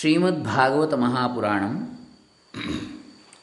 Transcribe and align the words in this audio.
ಶ್ರೀಮದ್ಭಾಗವತ 0.00 0.94
ಮಹಾಪುರಾಣಂ 0.94 1.98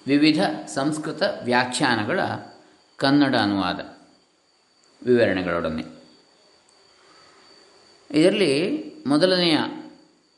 ವಿವಿಧ 0.07 0.43
ಸಂಸ್ಕೃತ 0.67 1.23
ವ್ಯಾಖ್ಯಾನಗಳ 1.43 2.19
ಕನ್ನಡ 2.97 3.35
ಅನುವಾದ 3.35 3.79
ವಿವರಣೆಗಳೊಡನೆ. 5.05 5.85
ಇದರಲ್ಲಿ 8.11 8.83
ಮೊದಲನೆಯ 9.07 9.57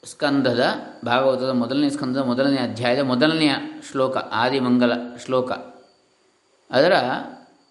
ಸ್ಕಂದದ, 0.06 0.76
ಭಾಗವತದ 1.06 1.50
ಮೊದಲನೇ 1.50 1.90
ಸ್ಕಂದದ 1.90 2.20
ಮೊದಲನೇ 2.20 2.58
ಅಧ್ಯಾಯದ 2.58 3.00
ಮೊದಲನೆಯ 3.00 3.52
ಶ್ಲೋಕ, 3.92 4.18
ಆದಿಮಂಗಲ 4.18 4.94
ಶ್ಲೋಕ. 5.26 5.52
ಅದರ 6.72 6.94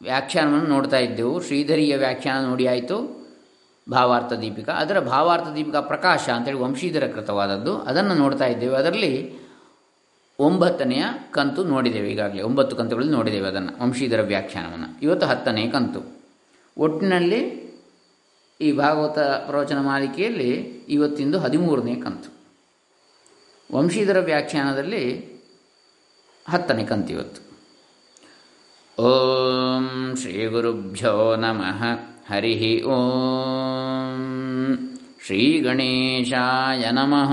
ವ್ಯಾಖ್ಯಾನವನ್ನು 0.03 0.67
ನೋಡ್ತಾ 0.67 0.99
ಇದ್ದೆವು. 0.99 1.43
ಶ್ರೀಧರಿಯ 1.43 1.97
ವ್ಯಾಖ್ಯಾನ 1.97 2.45
ನೋಡಿ 2.45 2.67
ಆಯಿತು. 2.67 3.22
ಭಾವಾರ್ಥ 3.91 4.33
ದೀಪಿಕಾ. 4.33 4.73
ಅದರ 4.73 5.01
ಭಾವಾರ್ಥ 5.01 5.49
ದೀಪಿಕಾ 5.57 5.81
ಪ್ರಕಾಶ 5.81 6.29
ಅಂತೇಳಿ 6.29 6.59
ವಂಶೀಧರ 6.59 7.07
ಕೃತವಾದದ್ದು. 7.07 7.79
ಅದನ್ನು 7.79 8.15
ನೋಡ್ತಾ 8.15 8.47
ಇದ್ದೇವೆ. 8.47 8.77
ಅದರಲ್ಲಿ 8.77 9.43
ಒಂಬತ್ತನೆಯ 10.39 11.05
ಕಂತು 11.31 11.65
ನೋಡಿದ್ದೇವೆ 11.65 12.11
ಈಗಾಗಲೇ. 12.11 12.43
ಒಂಬತ್ತು 12.43 12.77
ಕಂತುಗಳಲ್ಲಿ 12.77 13.13
ನೋಡಿದ್ದೇವೆ 13.13 13.49
ಅದನ್ನು, 13.49 13.83
ವಂಶೀಧರ 13.83 14.21
ವ್ಯಾಖ್ಯಾನವನ್ನು. 14.21 15.03
ಇವತ್ತು 15.03 15.27
ಹತ್ತನೇ 15.27 15.67
ಕಂತು. 15.67 16.23
ಒಟ್ಟಿನಲ್ಲಿ 16.79 17.63
ಈ 18.61 18.73
ಭಾಗವತ 18.73 19.19
ಪ್ರವಚನ 19.19 19.79
ಮಾಲಿಕೆಯಲ್ಲಿ 19.79 20.53
ಇವತ್ತಿಂದು 20.89 21.39
ಹದಿಮೂರನೇ 21.39 21.95
ಕಂತು. 21.95 22.33
ವಂಶೀಧರ 23.77 24.19
ವ್ಯಾಖ್ಯಾನದಲ್ಲಿ 24.19 25.33
ಹತ್ತನೇ 26.49 26.85
ಕಂತು 26.85 27.13
ಇವತ್ತು. 27.13 27.53
ಓಂ 29.03 30.15
ಶ್ರೀ 30.21 30.47
ಗುರುಭ್ಯೋ 30.47 31.37
ನಮಃ. 31.37 31.83
ಹರಿ 32.33 32.83
ಓಂ. 32.83 33.62
ಶ್ರೀ 35.27 35.61
ಗಣೇಶಾಯ 35.61 36.91
ನಮಃ. 36.91 37.33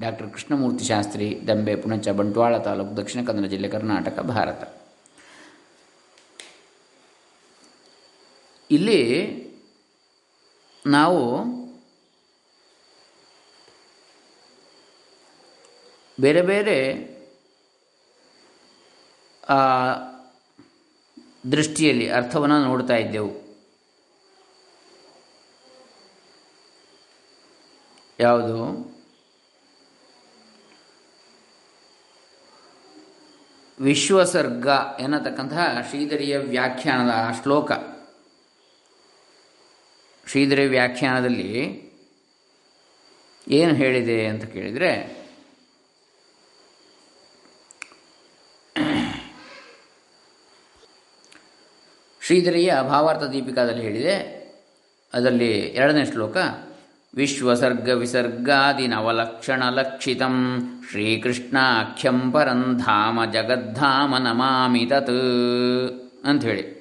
ಡಾಕ್ಟರ್ 0.00 0.30
ಕೃಷ್ಣಮೂರ್ತಿ 0.30 0.84
ಶಾಸ್ತ್ರಿ, 0.84 1.40
ದಂಬೆ 1.48 1.76
ಪುಣಚ, 1.76 2.08
ಬಂಟ್ವಾಳ 2.08 2.58
ತಾಲೂಕು 2.58 2.96
ದಕ್ಷಿಣ 2.96 3.24
ಕನ್ನಡ 3.26 3.48
ಜಿಲ್ಲೆ 3.48 3.68
ಕರ್ನಾಟಕ, 3.68 4.20
ಭಾರತ. 4.20 4.62
ಇಲ್ಲಿ 8.70 9.00
ನಾವು 10.86 11.22
ಬೇರೆ 16.20 16.42
ಬೇರೆ 16.42 16.78
ದೃಷ್ಟಿಯಲ್ಲಿ 21.52 22.10
ಅರ್ಥವನ್ನು 22.10 22.64
ನೋಡ್ತಾ 22.64 22.96
ಇದ್ದೆವು. 22.96 23.43
ಯಾವುದು? 28.20 28.94
ವಿಶ್ವಸರ್ಗ 33.80 34.66
ಎನ್ನತಕ್ಕಂತಹ 35.00 35.76
ಶ್ರೀಧರಿಯ 35.88 36.38
ವ್ಯಾಖ್ಯಾನದ 36.38 37.10
ಶ್ಲೋಕ. 37.42 37.72
ಶ್ರೀಧರಿ 40.26 40.66
ವ್ಯಾಖ್ಯಾನದಲ್ಲಿ 40.66 41.84
ಏನು 43.48 43.74
ಹೇಳಿದೆ 43.74 44.26
ಅಂತ 44.26 44.44
ಕೇಳಿದರೆ, 44.44 45.24
ಶ್ರೀಧರಿಯ 52.22 52.72
ಭಾವಾರ್ಥ 52.88 53.22
ದೀಪಿಕಾದಲ್ಲಿ 53.22 53.82
ಹೇಳಿದೆ. 53.82 54.44
ಅದರಲ್ಲಿ 55.14 55.58
ಎರಡನೇ 55.58 56.04
ಶ್ಲೋಕ 56.04 56.36
ವಿಶ್ವಸರ್ಗ 57.14 57.88
ವಿಸರ್ಗಾದಿ 57.88 58.86
ನವಲಕ್ಷಣ 58.86 59.62
ಲಕ್ಷಿತಂ 59.70 60.36
ಶ್ರೀಕೃಷ್ಣಾಖ್ಯಂ 60.90 62.32
ಪರಂಧಾಮ 62.32 63.24
ಜಗದ್ಧಾಮ 63.24 64.16
ನಮಾಮಿ 64.16 64.86
ತತ್ 64.86 65.10
ಅಂಥೇಳಿ. 66.24 66.74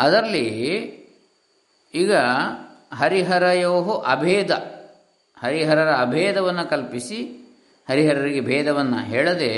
ಅದರಲ್ಲಿ 0.00 0.48
ಈಗ 1.94 2.14
ಹರಿಹರಯೋ 2.94 3.92
ಅಭೇದ, 4.08 4.50
ಹರಿಹರರ 5.42 5.90
ಅಭೇದವನ್ನು 5.90 6.70
ಕಲ್ಪಿಸಿ 6.70 7.20
ಹರಿಹರರಿಗೆ 7.88 8.40
ಭೇದವನ್ನು 8.40 8.98
ಹೇಳದೆ 8.98 9.52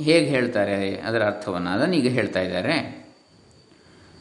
ಹೇಗೆ 0.00 0.26
ಹೇಳ್ತಾರೆ 0.26 0.96
ಅದರ 0.96 1.26
ಅರ್ಥವನ್ನು 1.26 1.70
ಅದನ್ನು 1.70 1.96
ಈಗ 1.96 2.12
ಹೇಳ್ತಾ 2.12 2.40
ಇದ್ದಾರೆ. 2.40 2.76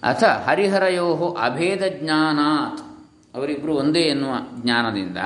ಅಥ 0.04 0.24
ಹರಿಹರಯೋ 0.24 1.38
ಅಭೇದ 1.42 1.84
ಜ್ಞಾನಾತ್. 1.88 2.93
ಅವರಿಬ್ಬರು 3.36 3.76
ಒಂದೇ 3.76 4.00
ಎನ್ನುವ 4.00 4.34
ಜ್ಞಾನದಿಂದ. 4.54 5.18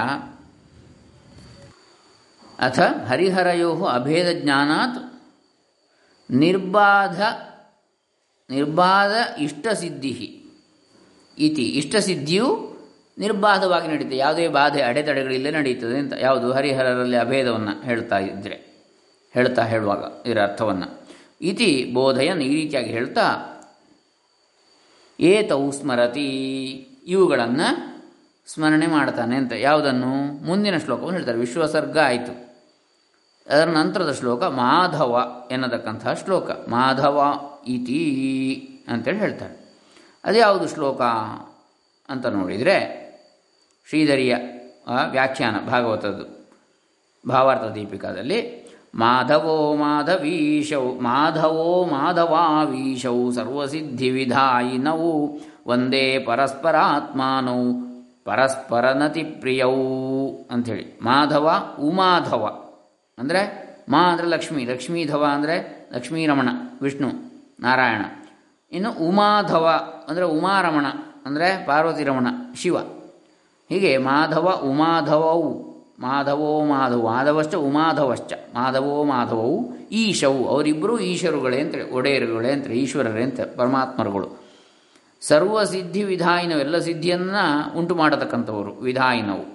ಅಥ 2.59 2.79
ಹರಿಹರಯೋ 2.79 3.85
ಅಭೇದ 3.85 4.27
ಜ್ಞಾನಾತ್ 4.43 5.23
ನಿರ್ಬಾಧ 6.31 7.21
ನಿರ್ಬಾಧ 8.49 9.11
ಇಷ್ಟಸಿದ್ಧಿ 9.39 10.45
ಇತಿ. 11.37 11.63
ಇಷ್ಟಸಿದ್ಧಿಯು 11.63 12.77
ನಿರ್ಬಾಧವಾಗಿ 13.17 13.87
ನಡೀತದೆ 13.87 14.17
ಯಾವುದೇ 14.17 14.47
ಬಾಧೆ 14.47 14.81
ಅಡೆತಡೆಗಳಿಲ್ಲೇ 14.81 15.51
ನಡೆಯುತ್ತದೆ 15.51 15.99
ಅಂತ. 15.99 16.13
ಯಾವುದು? 16.19 16.51
ಹರಿಹರರಲ್ಲಿ 16.51 17.17
ಅಭೇದವನ್ನು 17.17 17.83
ಹೇಳ್ತಾ 17.83 18.17
ಇದ್ದರೆ 18.19 18.67
ಹೇಳ್ತಾ 19.33 19.63
ಹೇಳುವಾಗ 19.63 20.27
ಇದರ 20.27 20.43
ಅರ್ಥವನ್ನು. 20.43 21.07
ಇತಿ 21.41 21.91
ಬೋಧಯನ್ 21.93 22.41
ಈ 22.41 22.61
ರೀತಿಯಾಗಿ 22.61 22.89
ಹೇಳ್ತಾ, 22.89 23.25
ಏತೌ 25.19 25.71
ಸ್ಮರತಿ. 25.71 26.29
ಇವುಗಳನ್ನು 27.07 27.96
ಸ್ಮರಣೆ 28.53 28.87
ಮಾಡ್ತಾನೆ 28.87 29.35
ಅಂತ. 29.35 29.53
ಯಾವುದನ್ನು? 29.53 30.45
ಮುಂದಿನ 30.45 30.77
ಶ್ಲೋಕವನ್ನು 30.77 31.11
ಹೇಳ್ತಾರೆ. 31.11 31.37
ವಿಶ್ವಸರ್ಗ 31.37 31.99
ಆಯಿತು. 31.99 32.47
ಅದರ 33.47 33.65
ನಂತರದ 33.65 34.11
ಶ್ಲೋಕ 34.11 34.43
ಮಾಧವ 34.43 35.25
ಎನ್ನತಕ್ಕಂತಹ 35.51 36.13
ಶ್ಲೋಕ. 36.13 36.51
ಮಾಧವ 36.51 37.33
ಇತಿ 37.67 38.79
ಅಂತೇಳಿ 38.87 39.19
ಹೇಳ್ತಾರೆ. 39.19 39.77
ಅದು 40.25 40.37
ಯಾವುದು 40.37 40.67
ಶ್ಲೋಕ 40.67 41.01
ಅಂತ 42.09 42.25
ನೋಡಿದರೆ 42.25 43.07
ಶ್ರೀಧರಿಯ 43.87 44.35
ವ್ಯಾಖ್ಯಾನ 45.11 45.55
ಭಾಗವತದ್ದು, 45.69 46.49
ಭಾವಾರ್ಥ 47.29 47.75
ದೀಪಿಕಾದಲ್ಲಿ 47.75 48.67
ಮಾಧವೋ 48.95 49.75
ಮಾಧವೀಶೌ, 49.75 50.99
ಮಾಧವೋ 50.99 51.85
ಮಾಧವಾವೀಶೌ 51.85 53.31
ಸರ್ವಸಿದ್ಧಿವಿಧಾಯಿನವು 53.31 55.39
ಒಂದೇ 55.65 56.19
ಪರಸ್ಪರಾತ್ಮಾನೌ 56.19 57.86
ಪರಸ್ಪರನತಿ 58.27 59.23
ಪ್ರಿಯೌ 59.23 59.73
ಅಂಥೇಳಿ. 60.51 60.99
ಮಾಧವ, 61.01 61.49
ಉಮಾಧವ. 61.79 62.43
ಅಂದರೆ 63.17 63.41
ಮಾ 63.89 64.01
ಅಂದರೆ 64.11 64.27
ಲಕ್ಷ್ಮೀ, 64.27 64.65
ಲಕ್ಷ್ಮೀಧವ 64.65 65.25
ಅಂದರೆ 65.33 65.55
ಲಕ್ಷ್ಮೀರಮಣ, 65.93 66.49
ವಿಷ್ಣು, 66.81 67.09
ನಾರಾಯಣ. 67.59 68.05
ಇನ್ನು 68.71 68.91
ಉಮಾಧವ 68.91 69.65
ಅಂದರೆ 70.07 70.25
ಉಮಾರಮಣ, 70.25 70.85
ಅಂದರೆ 71.25 71.65
ಪಾರ್ವತಿರಮಣ, 71.65 72.27
ಶಿವ. 72.55 72.77
ಹೀಗೆ 73.69 73.97
ಮಾಧವ 73.97 74.47
ಉಮಾಧವವು 74.63 75.67
ಮಾಧವೋ 75.99 76.65
ಮಾಧವ, 76.65 77.03
ಮಾಧವಶ್ಚ, 77.03 77.55
ಉಮಾಧವಶ್ಚ, 77.55 78.33
ಮಾಧವೋ 78.55 79.03
ಮಾಧವವು 79.03 79.57
ಈಶವು 79.91 80.41
ಅವರಿಬ್ಬರೂ 80.47 80.99
ಈಶ್ವರುಗಳೇ 80.99 81.59
ಅಂತೇಳಿ 81.61 81.91
ಒಡೆಯರುಗಳೇ 81.91 82.51
ಅಂತೇಳಿ 82.51 82.79
ಈಶ್ವರರೇ 82.79 83.23
ಅಂತ 83.23 83.39
ಪರಮಾತ್ಮರುಗಳು. 83.55 84.46
ಸರ್ವ 85.21 85.63
ಸಿದ್ಧಿ 85.63 86.01
ವಿಧಾಯಿನವು 86.13 86.61
ಎಲ್ಲ 86.65 86.77
ಸಿದ್ಧಿಯನ್ನು 86.87 87.45
ಉಂಟು 87.79 87.93
ಮಾಡತಕ್ಕಂಥವರು 87.95 88.71
ವಿಧಾಯಿನವು. 88.87 89.45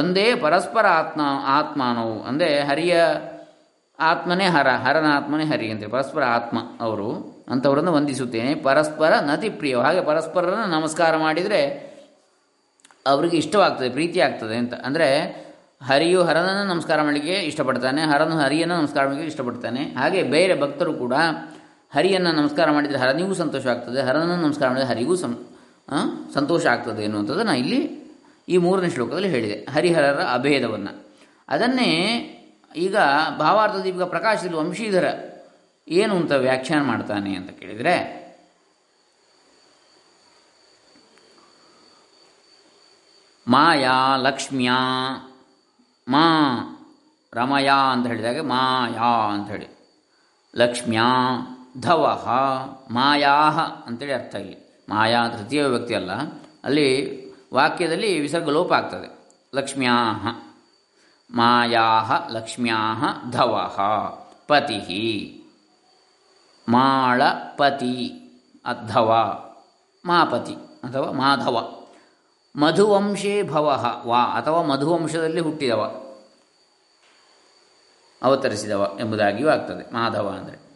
ಒಂದೇ 0.00 0.26
ಪರಸ್ಪರ 0.44 0.86
ಆತ್ಮ, 1.00 1.20
ಆತ್ಮಾನವು. 1.58 2.16
ಅಂದರೆ 2.28 2.48
ಹರಿಯ 2.70 2.94
ಆತ್ಮನೇ 3.98 4.46
ಹರ, 4.54 4.68
ಹರನ 4.84 5.08
ಆತ್ಮನೇ 5.16 5.44
ಹರಿ 5.44 5.66
ಅಂತೆ, 5.70 5.86
ಪರಸ್ಪರ 5.86 6.22
ಆತ್ಮ 6.36 6.58
ಅವರು 6.80 7.08
ಅಂಥವರನ್ನು 7.54 7.92
ವಂದಿಸುತ್ತೇನೆ. 7.96 8.52
ಪರಸ್ಪರ 8.68 9.12
ನತಿ 9.30 9.48
ಪ್ರಿಯ 9.60 9.82
ಹಾಗೆ 9.86 10.02
ಪರಸ್ಪರನ 10.10 10.64
ನಮಸ್ಕಾರ 10.76 11.12
ಮಾಡಿದರೆ 11.26 11.60
ಅವರಿಗೆ 13.12 13.36
ಇಷ್ಟವಾಗ್ತದೆ 13.42 13.88
ಪ್ರೀತಿ 13.98 14.18
ಆಗ್ತದೆ 14.20 14.56
ಅಂತ. 14.62 14.74
ಅಂದರೆ 14.88 15.08
ಹರಿಯು 15.88 16.20
ಹರನನ್ನು 16.28 16.66
ನಮಸ್ಕಾರ 16.74 16.98
ಮಾಡಲಿಕ್ಕೆ 17.02 17.36
ಇಷ್ಟಪಡ್ತಾನೆ, 17.50 18.00
ಹರನು 18.10 18.34
ಹರಿಯನ್ನು 18.42 18.76
ನಮಸ್ಕಾರ 18.80 19.04
ಮಾಡಲಿಕ್ಕೆ 19.06 19.30
ಇಷ್ಟಪಡ್ತಾನೆ. 19.32 19.82
ಹಾಗೆ 20.00 20.20
ಬೇರೆ 20.34 20.54
ಭಕ್ತರು 20.60 20.92
ಕೂಡ 20.94 21.14
ಹರಿಯನ್ನು 21.94 22.30
ನಮಸ್ಕಾರ 22.32 22.70
ಮಾಡಿದರೆ 22.70 22.98
ಹರನಿಗೂ 22.98 23.34
ಸಂತೋಷ 23.34 23.66
ಆಗ್ತದೆ, 23.66 24.00
ಹರನನ್ನು 24.02 24.36
ನಮಸ್ಕಾರ 24.36 24.68
ಮಾಡಿದರೆ 24.68 24.88
ಹರಿಗೂ 24.88 25.14
ಸಂ 25.16 25.32
ಸಂತೋಷ 26.34 26.66
ಆಗ್ತದೆ 26.66 27.02
ಎನ್ನುವಂಥದ್ದನ್ನು 27.02 27.54
ಇಲ್ಲಿ 27.54 27.80
ಈ 28.48 28.56
ಮೂರನೇ 28.56 28.90
ಶ್ಲೋಕದಲ್ಲಿ 28.90 29.28
ಹೇಳಿದೆ. 29.28 29.56
ಹರಿಹರರ 29.72 30.20
ಅಭೇದವನ್ನು. 30.32 30.92
ಅದನ್ನೇ 31.48 31.90
ಈಗ 32.76 32.96
ಭಾವಾರ್ಥ 33.38 33.76
ದೀಪಿಕ 33.76 34.02
ಪ್ರಕಾಶದಲ್ಲಿ 34.02 34.56
ವಂಶೀಧರ 34.56 35.06
ಏನು 35.88 36.14
ಅಂತ 36.16 36.32
ವ್ಯಾಖ್ಯಾನ 36.32 36.82
ಮಾಡ್ತಾನೆ 36.82 37.30
ಅಂತ 37.36 37.50
ಕೇಳಿದರೆ, 37.50 37.94
ಮಾಯಾ 43.48 43.96
ಲಕ್ಷ್ಮ್ಯಾ, 44.16 44.78
ಮಾ 46.08 46.26
ರಮಯಾ 47.32 47.78
ಅಂತ 47.94 48.06
ಹೇಳಿದಾಗ 48.06 48.40
ಮಾಯಾ 48.46 49.10
ಅಂತ 49.34 49.48
ಹೇಳಿ. 49.50 49.68
ಲಕ್ಷ್ಮ್ಯಾ 50.54 51.08
ಧವಃ, 51.80 52.28
ಮಾಯಾಹ 52.90 53.58
ಅಂತೇಳಿ 53.58 54.12
ಅರ್ಥ 54.12 54.34
ಇಲ್ಲಿ. 54.34 54.84
ಮಾಯಾ 54.88 55.28
ತೃತೀಯ 55.28 55.66
ವ್ಯಕ್ತಿ 55.66 55.94
ಅಲ್ಲ. 55.94 56.12
ಅಲ್ಲಿ 56.64 57.22
ವಾಕ್ಯದಲ್ಲಿ 57.54 58.20
ವಿಸರ್ಗ 58.20 58.50
ಲೋಪ 58.50 58.72
ಆಗ್ತದೆ. 58.72 59.28
ಲಕ್ಷ್ಮ್ಯಾಹ 59.54 60.28
ಮಾಯಾ 61.36 62.02
ಲಕ್ಷ್ಮ್ಯಾ 62.30 62.76
ಧವ 63.30 63.76
ಪತಿ 64.48 65.38
ಮಾಳಪತಿ 66.68 68.08
ಅಧವ, 68.64 69.08
ಮಾಪತಿ 70.04 70.54
ಅಥವಾ 70.54 71.12
ಮಾಧವ. 71.12 71.82
ಮಧುವಂಶೇ 72.56 73.42
ಭವ, 73.42 74.02
ವಾ 74.06 74.22
ಅಥವಾ 74.22 74.62
ಮಧುವಂಶದಲ್ಲಿ 74.62 75.40
ಹುಟ್ಟಿದವ, 75.40 76.02
ಅವತರಿಸಿದವ 78.22 78.96
ಎಂಬುದಾಗಿಯೂ 79.00 79.48
ಆಗ್ತದೆ. 79.48 79.94
ಮಾಧವ 79.94 80.36
ಅಂದರೆ. 80.40 80.71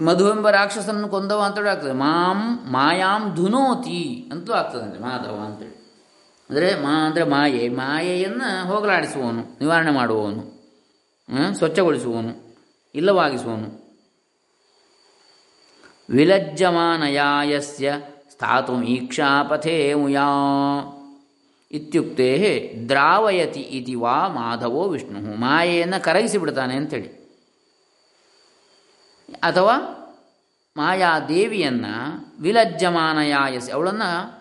ಮಧು 0.00 0.34
ಎಂಬ 0.34 0.50
ರಾಕ್ಷಸನನ್ನು 0.50 1.08
ಕೊಂದವ 1.08 1.40
ಅಂತೇಳಿ 1.40 1.68
ಆಗ್ತದೆ. 1.68 1.92
ಮಾಂ, 1.92 2.38
ಮಾಯಾಂ 2.72 3.34
ಧುನೋತಿ 3.34 4.28
ಅಂತೂ 4.32 4.52
ಆಗ್ತದೆ 4.52 5.00
ಮಾಧವ 5.00 5.42
ಅಂತೇಳಿ. 5.46 5.76
ಅಂದರೆ 6.50 6.82
ಮಾ, 6.82 6.92
ಅಂದರೆ 7.06 7.24
ಮಾಯೆ, 7.24 7.68
ಮಾಯೆಯನ್ನು 7.68 8.66
ಹೋಗಲಾಡಿಸುವವನು, 8.66 9.42
ನಿವಾರಣೆ 9.60 9.90
ಮಾಡುವವನು? 9.90 10.42
ಸ್ವಚ್ಛಗೊಳಿಸುವವನು, 11.52 12.32
ಇಲ್ಲವಾಗಿಸುವವನು. 12.94 13.68
ವಿಲಜ್ಜಮಾನಯಾಯಸ್ಯ 16.10 17.92
ಸ್ಥಾತು 18.30 18.82
ಈಕ್ಷಾಪಥೇ 18.82 19.94
ಮುಯಾ 19.94 20.28
ಇತ್ಯುಕ್ತೆ 21.70 22.28
ದ್ರಾವಯತಿ 22.88 23.60
ಇತಿ 23.60 23.94
ವಾ 23.94 24.28
ಮಾಧವೋ 24.28 24.88
ವಿಷ್ಣು. 24.88 25.40
ಮಾಯೆಯನ್ನು 25.40 26.04
ಕರಗಿಸಿ 26.04 26.38
ಬಿಡ್ತಾನೆ 26.38 26.74
ಅಂತೇಳಿ. 26.76 27.19
ಅಥವಾ 29.38 29.96
ಮಾಯಾ 30.76 31.10
ಮಾಯಾದೇವಿಯನ್ನು 31.10 32.26
ವಿಲಜ್ಜಮಾನಯಾಯಸಿ, 32.42 33.72
ಅವಳನ್ನು 33.72 34.40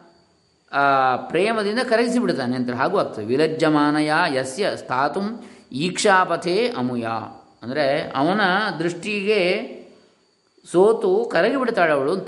ಪ್ರೇಮದಿಂದ 1.27 1.79
ಕರಗಿಸಿ 1.79 2.19
ಬಿಡ್ತಾನೆ 2.19 2.55
ಅಂತ 2.55 2.71
ಹಾಗೂ 2.71 2.97
ಆಗ್ತದೆ 2.97 3.25
ವಿಲಜ್ಜಮಾನಯ 3.25 4.11
ಯಸ್ಯ 4.33 4.77
ಸ್ಥಾತು 4.77 5.19
ಈಕ್ಷಾಪಥೇ 5.71 6.73
ಅಮುಯ. 6.77 7.07
ಅಂದರೆ 7.63 8.13
ಅವನ 8.15 8.41
ದೃಷ್ಟಿಗೆ 8.79 9.69
ಸೋತು 10.71 11.29
ಕರಗಿ 11.31 11.57
ಬಿಡ್ತಾಳೆ 11.57 11.91
ಅವಳು 11.91 12.13
ಅಂತ. 12.13 12.27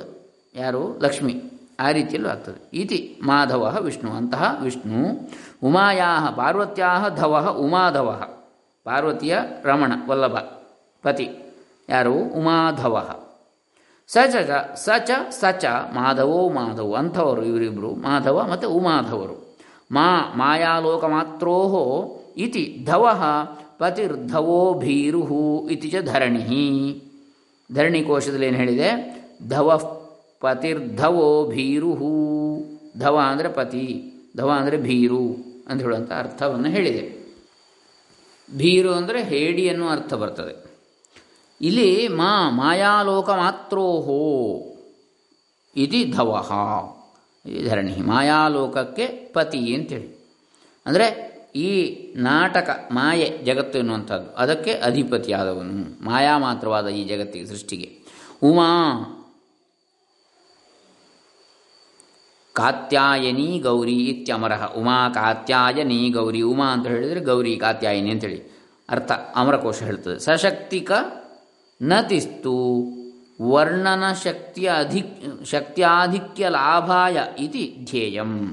ಯಾರು? 0.56 1.00
ಲಕ್ಷ್ಮಿ. 1.02 1.44
ಆ 1.80 1.92
ರೀತಿಯಲ್ಲೂ 1.92 2.30
ಆಗ್ತದೆ. 2.30 2.78
ಇತಿ 2.78 3.20
ಮಾಧವ 3.24 3.78
ವಿಷ್ಣು. 3.82 4.12
ಅಂತಹ 4.12 4.58
ವಿಷ್ಣು 4.62 5.30
ಉಮಾಯಾ 5.64 6.34
ಪಾರ್ವತ್ಯಾ 6.38 7.10
ಧವ 7.16 7.56
ಉಮಾಧವ. 7.60 8.30
ಪಾರ್ವತಿಯ 8.84 9.40
ರಮಣ, 9.64 9.92
ವಲ್ಲಭ, 10.08 10.38
ಪತಿ. 11.02 11.41
ಯಾರು? 11.92 12.16
ಉಮಾಧವ. 12.40 12.96
ಸ 14.08 14.18
ಚ 14.34 14.36
ಸ 14.76 14.90
ಚ 15.08 15.12
ಸ 15.30 15.44
ಚ 15.60 15.66
ಮಾಧವೋ, 15.94 16.50
ಮಾಧವ 16.50 16.96
ಅಂಥವರು 16.96 17.44
ಇವರಿಬ್ಬರು 17.44 17.90
ಮಾಧವ 17.96 18.48
ಮತ್ತು 18.52 18.70
ಉಮಾಧವರು. 18.70 19.36
ಮಾ 19.92 20.08
ಮಾಯಾಲೋಕ 20.38 21.06
ಮಾತ್ರೋ 21.06 21.58
ಇತಿ 22.38 22.64
ಧವ 22.86 23.06
ಪತಿರ್ಧವೋ 23.78 24.74
ಭೀರು 24.80 25.24
ಇತಿ 25.68 25.90
ಚ 25.90 25.96
ಧರಣಿ 26.02 26.44
ಧರಣಿ 27.74 28.02
ಕೋಶದಲ್ಲಿ 28.04 28.48
ಏನು 28.48 28.58
ಹೇಳಿದೆ? 28.58 28.90
ಧವ 29.50 29.78
ಪತಿರ್ಧವೋ 30.40 31.30
ಭೀರು 31.50 31.92
ಧವ 33.00 33.20
ಅಂದರೆ 33.28 33.50
ಪತಿ, 33.50 33.86
ಧವ 34.38 34.50
ಅಂದರೆ 34.60 34.78
ಭೀರು 34.78 35.24
ಅಂತ 35.68 35.80
ಹೇಳುವಂಥ 35.82 36.12
ಅರ್ಥವನ್ನು 36.12 36.70
ಹೇಳಿದೆ. 36.70 37.04
ಭೀರು 38.58 38.92
ಅಂದರೆ 38.94 39.24
ಹೇಡಿ 39.24 39.70
ಅನ್ನುವ 39.70 39.92
ಅರ್ಥ 39.92 40.14
ಬರ್ತದೆ. 40.14 40.71
ಇಲ್ಲಿ 41.62 42.08
ಮಾ 42.08 42.50
ಮಾಯಾಲೋಕ 42.50 43.30
ಮಾತ್ರೋಹೋ 43.30 44.22
ಇತಿ 45.76 46.06
ಧವಹ 46.06 46.52
ಧರಣಿ 47.70 47.96
ಮಾಯಾಲೋಕಕ್ಕೆ 47.96 49.06
ಪತಿ 49.08 49.76
ಅಂತೇಳಿ. 49.76 50.10
ಅಂದರೆ 50.86 51.32
ಈ 51.56 51.70
ನಾಟಕ 52.16 52.70
ಮಾಯೆ 52.92 53.38
ಜಗತ್ತು 53.44 53.80
ಎನ್ನುವಂಥದ್ದು, 53.80 54.36
ಅದಕ್ಕೆ 54.36 54.74
ಅಧಿಪತಿಯಾದವನು, 54.74 56.06
ಮಾಯಾ 56.06 56.38
ಮಾತ್ರವಾದ 56.38 56.88
ಈ 56.88 57.04
ಜಗತ್ತಿಗೆ, 57.04 57.46
ಸೃಷ್ಟಿಗೆ. 57.46 57.90
ಉಮಾ 58.44 58.70
ಕಾತ್ಯಾಯನಿ 62.54 63.60
ಗೌರಿ 63.60 63.98
ಇತ್ಯಮರಃ. 64.06 64.74
ಉಮಾ 64.74 65.10
ಕಾತ್ಯಾಯನಿ 65.10 66.10
ಗೌರಿ. 66.10 66.42
ಉಮಾ 66.42 66.68
ಅಂತ 66.74 66.88
ಹೇಳಿದರೆ 66.88 67.20
ಗೌರಿ 67.20 67.56
ಕಾತ್ಯಾಯನಿ 67.58 68.10
ಅಂತೇಳಿ. 68.10 68.40
ಅರ್ಥ, 68.90 69.12
ಅಮರಕೋಶ 69.12 69.84
ಹೇಳ್ತದೆ. 69.84 70.20
ಸಶಕ್ತಿಕ 70.20 70.92
ನತಿಸ್ತು 71.82 72.84
ವರ್ಣನ 73.42 74.04
ಶಕ್ತಿಯ 74.24 74.72
ಅಧಿಕ್, 74.78 75.46
ಶಕ್ತ್ಯಾಧಿಕ್ಯ 75.46 76.50
ಲಾಭಾಯ 76.50 77.18
ಇತಿ 77.40 77.78
ಧ್ಯೇಯಂ. 77.84 78.48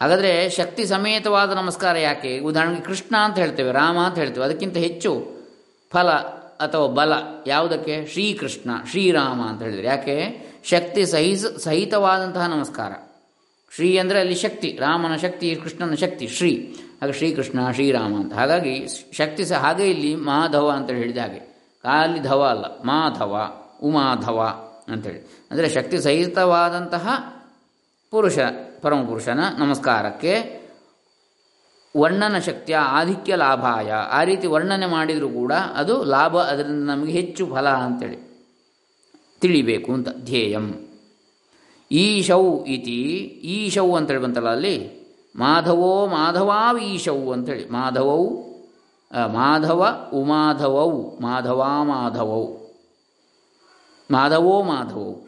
ಹಾಗಾದರೆ 0.00 0.50
ಶಕ್ತಿ 0.50 0.84
ಸಮೇತವಾದ 0.84 1.50
ನಮಸ್ಕಾರ 1.50 1.98
ಯಾಕೆ? 1.98 2.38
ಉದಾಹರಣೆಗೆ 2.38 2.82
ಕೃಷ್ಣ 2.82 3.16
ಅಂತ 3.16 3.38
ಹೇಳ್ತೇವೆ, 3.38 3.72
ರಾಮ 3.72 3.98
ಅಂತ 3.98 4.18
ಹೇಳ್ತೇವೆ, 4.18 4.46
ಅದಕ್ಕಿಂತ 4.46 4.76
ಹೆಚ್ಚು 4.76 5.26
ಫಲ 5.90 6.08
ಅಥವಾ 6.60 6.86
ಬಲ 6.86 7.12
ಯಾವುದಕ್ಕೆ? 7.46 8.06
ಶ್ರೀಕೃಷ್ಣ, 8.06 8.70
ಶ್ರೀರಾಮ 8.90 9.42
ಅಂತ 9.42 9.62
ಹೇಳಿದರೆ. 9.62 9.86
ಯಾಕೆ? 9.86 10.16
ಶಕ್ತಿ 10.64 11.06
ಸಹಿಸ, 11.06 11.46
ಸಹಿತವಾದಂತಹ 11.46 12.46
ನಮಸ್ಕಾರ. 12.46 12.92
ಶ್ರೀ 13.74 13.96
ಅಂದರೆ 13.96 14.20
ಅಲ್ಲಿ 14.20 14.34
ಶಕ್ತಿ, 14.34 14.78
ರಾಮನ 14.80 15.16
ಶಕ್ತಿ, 15.16 15.56
ಕೃಷ್ಣನ 15.56 15.94
ಶಕ್ತಿ, 15.94 16.28
ಶ್ರೀ. 16.28 16.76
ಹಾಗೆ 17.00 17.12
ಶ್ರೀಕೃಷ್ಣ, 17.12 17.70
ಶ್ರೀರಾಮ 17.70 18.16
ಅಂತ. 18.16 18.34
ಹಾಗಾಗಿ 18.34 18.86
ಶಕ್ತಿ 19.12 19.44
ಸಹ 19.44 19.56
ಹಾಗೆ 19.56 19.90
ಇಲ್ಲಿ 19.90 20.14
ಮಾಧವ 20.14 20.68
ಅಂತ 20.68 20.90
ಹೇಳಿದ 20.90 21.16
ಹಾಗೆ. 21.16 21.51
ಖಾಲಿ 21.84 22.20
ಧವ 22.20 22.42
ಅಲ್ಲ, 22.42 22.64
ಮಾಧವ, 22.84 23.34
ಉಮಾಧವ 23.82 24.40
ಅಂತೇಳಿ. 24.88 25.20
ಅಂದರೆ 25.50 25.68
ಶಕ್ತಿ 25.68 25.98
ಸಹಿತವಾದಂತಹ 25.98 27.08
ಪುರುಷ, 28.10 28.38
ಪರಮಪುರುಷನ 28.82 29.40
ನಮಸ್ಕಾರಕ್ಕೆ 29.58 30.62
ವರ್ಣನ 31.96 32.38
ಶಕ್ತಿಯ 32.38 32.76
ಆಧಿಕ್ಯ 32.76 33.36
ಲಾಭಾಯ. 33.36 33.90
ಆ 33.90 34.24
ರೀತಿ 34.24 34.46
ವರ್ಣನೆ 34.46 34.86
ಮಾಡಿದರೂ 34.86 35.28
ಕೂಡ 35.28 35.52
ಅದು 35.52 36.04
ಲಾಭ 36.04 36.38
ಅದರಿಂದ 36.38 36.90
ನಮಗೆ 36.90 37.12
ಹೆಚ್ಚು 37.12 37.46
ಫಲ 37.46 37.68
ಅಂತೇಳಿ. 37.68 38.32
ತಿಳಿಬೇಕು 39.40 39.92
ಅಂತ 39.92 40.08
ಧ್ಯೇಯಂ. 40.08 40.66
ಈಶೌ 41.90 42.64
ಇತಿ, 42.64 43.00
ಈಶೌ 43.56 43.94
ಅಂತೇಳಿ 43.94 44.20
ಬಂತಲ್ಲ 44.20 44.48
ಅಲ್ಲಿ? 44.48 44.76
ಮಾಧವೋ 45.36 46.06
ಮಾಧವಾವೀಶೌ 46.06 47.32
ಅಂತೇಳಿ. 47.32 47.70
ಮಾಧವೌ 47.70 48.51
ಮಾಧವ 49.26 50.10
ಉಮಾಧವೌ 50.14 50.90
ಮಾಧವಾ 51.20 51.82
ಮಾಧವೌ 51.82 52.46
ಮಾಧವೋ 54.10 54.62
ಮಾಧವೌ. 54.62 55.26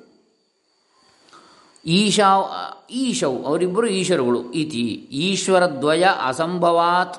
ಈಶಾ 1.86 2.26
ಈಶೌ 2.90 3.42
ಅವರಿಬ್ಬರು 3.42 3.86
ಈಶ್ವರುಗಳು, 3.86 4.52
ಇತಿ, 4.52 5.08
ಈಶ್ವರದ್ವಯ 5.12 6.04
ಅಸಂಭವಾತ್, 6.24 7.16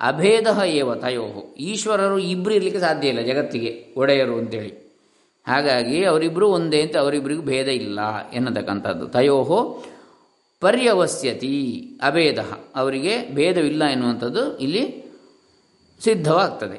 ಅಭೇದ 0.00 0.62
ಏವ 0.64 0.94
ತಯೋ 0.94 1.54
ಈಶ್ವರರು 1.58 2.18
ಇಬ್ಬರು 2.18 2.54
ಇರಲಿಕ್ಕೆ 2.54 2.80
ಸಾಧ್ಯ 2.80 3.08
ಇಲ್ಲ 3.08 3.20
ಜಗತ್ತಿಗೆ, 3.20 3.94
ಒಡೆಯರು 3.96 4.38
ಅಂತೇಳಿ. 4.38 4.86
ಹಾಗಾಗಿ 5.46 6.04
ಅವರಿಬ್ಬರು 6.04 6.48
ಒಂದೇ 6.48 6.82
ಅಂತ 6.82 6.96
ಅವರಿಬ್ಬರಿಗೂ 6.96 7.42
ಭೇದ 7.42 7.66
ಇಲ್ಲ 7.66 8.28
ಎನ್ನತಕ್ಕಂಥದ್ದು. 8.32 9.06
ತಯೋ 9.08 9.82
ಪರ್ಯವಸ್ಯತಿ, 10.60 11.82
ಅಭೇದ. 12.02 12.38
ಅವರಿಗೆ 12.76 13.34
ಭೇದವಿಲ್ಲ 13.34 13.84
ಎನ್ನುವಂಥದ್ದು 13.84 14.58
ಇಲ್ಲಿ 14.58 15.05
ಸಿದ್ಧವಾಗ್ತದೆ. 16.00 16.78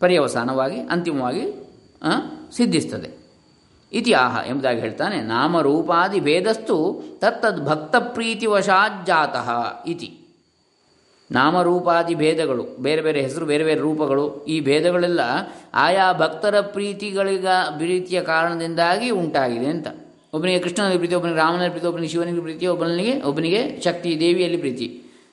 ಪರ್ಯವಸಾನವಾಗಿ, 0.00 0.78
ಅಂತಿಮವಾಗಿ 0.80 1.44
ಸಿದ್ಧಿಸ್ತದೆ. 2.56 3.08
ಇತಿ 3.92 3.98
ಇತಿಹಾಹ 3.98 4.48
ಎಂಬುದಾಗಿ 4.48 4.80
ಹೇಳ್ತಾನೆ, 4.80 5.16
ನಾಮರೂಪಾದಿ 5.20 6.20
ಭೇದಸ್ತು 6.20 7.02
ತತ್ತದ್ 7.18 7.64
ಭಕ್ತ 7.64 7.96
ಪ್ರೀತಿವಶಾಜ್ಜಾತಃ 7.96 9.50
ಇತಿ. 9.86 10.16
ನಾಮರೂಪಾದಿ 11.30 12.14
ಭೇದಗಳು, 12.14 12.64
ಬೇರೆ 12.82 13.02
ಬೇರೆ 13.02 13.20
ಹೆಸರು, 13.22 13.46
ಬೇರೆ 13.46 13.64
ಬೇರೆ 13.64 13.80
ರೂಪಗಳು, 13.80 14.44
ಈ 14.44 14.60
ಭೇದಗಳೆಲ್ಲ 14.60 15.20
ಆಯಾ 15.74 16.12
ಭಕ್ತರ 16.12 16.60
ಪ್ರೀತಿಗಳಿಗ, 16.60 17.46
ಪ್ರೀತಿಯ 17.76 18.22
ಕಾರಣದಿಂದಾಗಿ 18.22 19.10
ಉಂಟಾಗಿದೆ 19.10 19.66
ಅಂತ. 19.66 19.86
ಒಬ್ಬನಿಗೆ 20.32 20.58
ಕೃಷ್ಣನಲ್ಲಿ 20.58 20.96
ಪ್ರೀತಿ, 20.96 21.14
ಒಬ್ಬನಿಗೆ 21.14 21.38
ರಾಮನಲ್ಲಿ 21.38 21.70
ಪ್ರೀತಿ, 21.70 21.86
ಒಬ್ಬನಿಗೆ 21.86 22.12
ಶಿವನಿಗೆ 22.12 22.40
ಪ್ರೀತಿ, 22.40 22.66
ಒಬ್ಬನಿಗೆ 22.66 23.22
ಒಬ್ಬನಿಗೆ 23.22 23.80
ಶಕ್ತಿ, 23.80 24.20
ದೇವಿಯಲ್ಲಿ 24.20 24.58
ಪ್ರೀತಿ. 24.58 24.86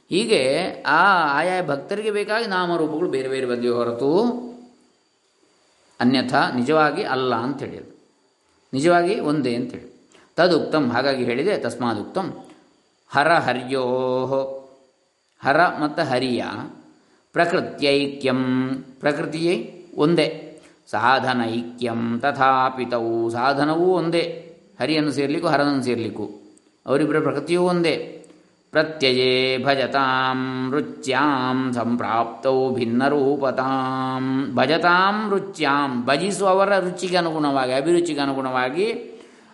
ಹೀಗೆ 0.09 0.57
ಆ 0.81 1.37
ಆಯಾ 1.37 1.65
ಭಕ್ತರಿಗೆ 1.65 2.11
ಬೇಕಾಗಿ 2.11 2.47
ನಾಮರೂಪಗಳು 2.47 3.09
ಬೇರೆ 3.09 3.27
ಬೇರೆ 3.27 3.45
ಬಂದಿವೆ 3.45 3.73
ಹೊರತು. 3.73 4.23
ಅನ್ಯಥಾ 5.99 6.51
ನಿಜವಾಗಿ 6.51 7.03
ಅಲ್ಲ 7.03 7.35
ಅಂತ 7.35 7.63
ಅದು 7.63 7.97
ನಿಜವಾಗಿ 8.73 9.19
ಒಂದೇ 9.19 9.55
ಅಂತೇಳಿ 9.55 9.97
ತದುಕ್ತಂ, 10.35 10.89
ಹಾಗಾಗಿ 10.89 11.23
ಹೇಳಿದೆ, 11.23 11.57
ತಸ್ಮಾದುಕ್ತಂ. 11.57 12.45
ಹರ 13.09 13.33
ಹರ್ಯೋ. 13.33 13.83
ಹರ 15.43 15.67
ಮತ್ತು 15.67 16.03
ಹರಿಯ. 16.03 16.43
ಪ್ರಕೃತ್ಯೈಕ್ಯಂ. 17.33 18.69
ಪ್ರಕೃತಿಯೇ 18.99 19.85
ಒಂದೇ. 19.95 20.59
ಸಾಧನೈಕ್ಯಂ 20.87 22.19
ತಥಾಪಿತವು 22.19 23.29
ಸಾಧನವೂ 23.29 23.85
ಒಂದೇ. 23.85 24.55
ಹರಿಯನ್ನು 24.79 25.11
ಸೇರಲಿಕ್ಕೂ 25.11 25.47
ಹರನನ್ನು 25.47 25.83
ಸೇರಲಿಕ್ಕೂ. 25.83 26.29
ಅವರಿಬ್ಬರ 26.85 27.19
ಪ್ರಕೃತಿಯೂ 27.19 27.63
ಒಂದೇ. 27.63 28.16
ಪ್ರತ್ಯಯೇ 28.77 29.57
ಭಜತಾಂ 29.65 30.39
ರುಚ್ಯಾಂ 30.71 31.73
ಸಂಪ್ರಾಪ್ತೌ 31.73 32.69
ಭಿನ್ನರೂಪತಾಂ. 32.73 34.23
ಭಜತಾಂ 34.55 35.29
ರುಚ್ಯಾಂ 35.29 36.05
ಭಜಿಸುವವರ 36.05 36.79
ರುಚಿಗೆ 36.79 37.17
ಅನುಗುಣವಾಗಿ, 37.17 37.73
ಅಭಿರುಚಿಗೆ 37.73 38.19
ಅನುಗುಣವಾಗಿ, 38.19 38.85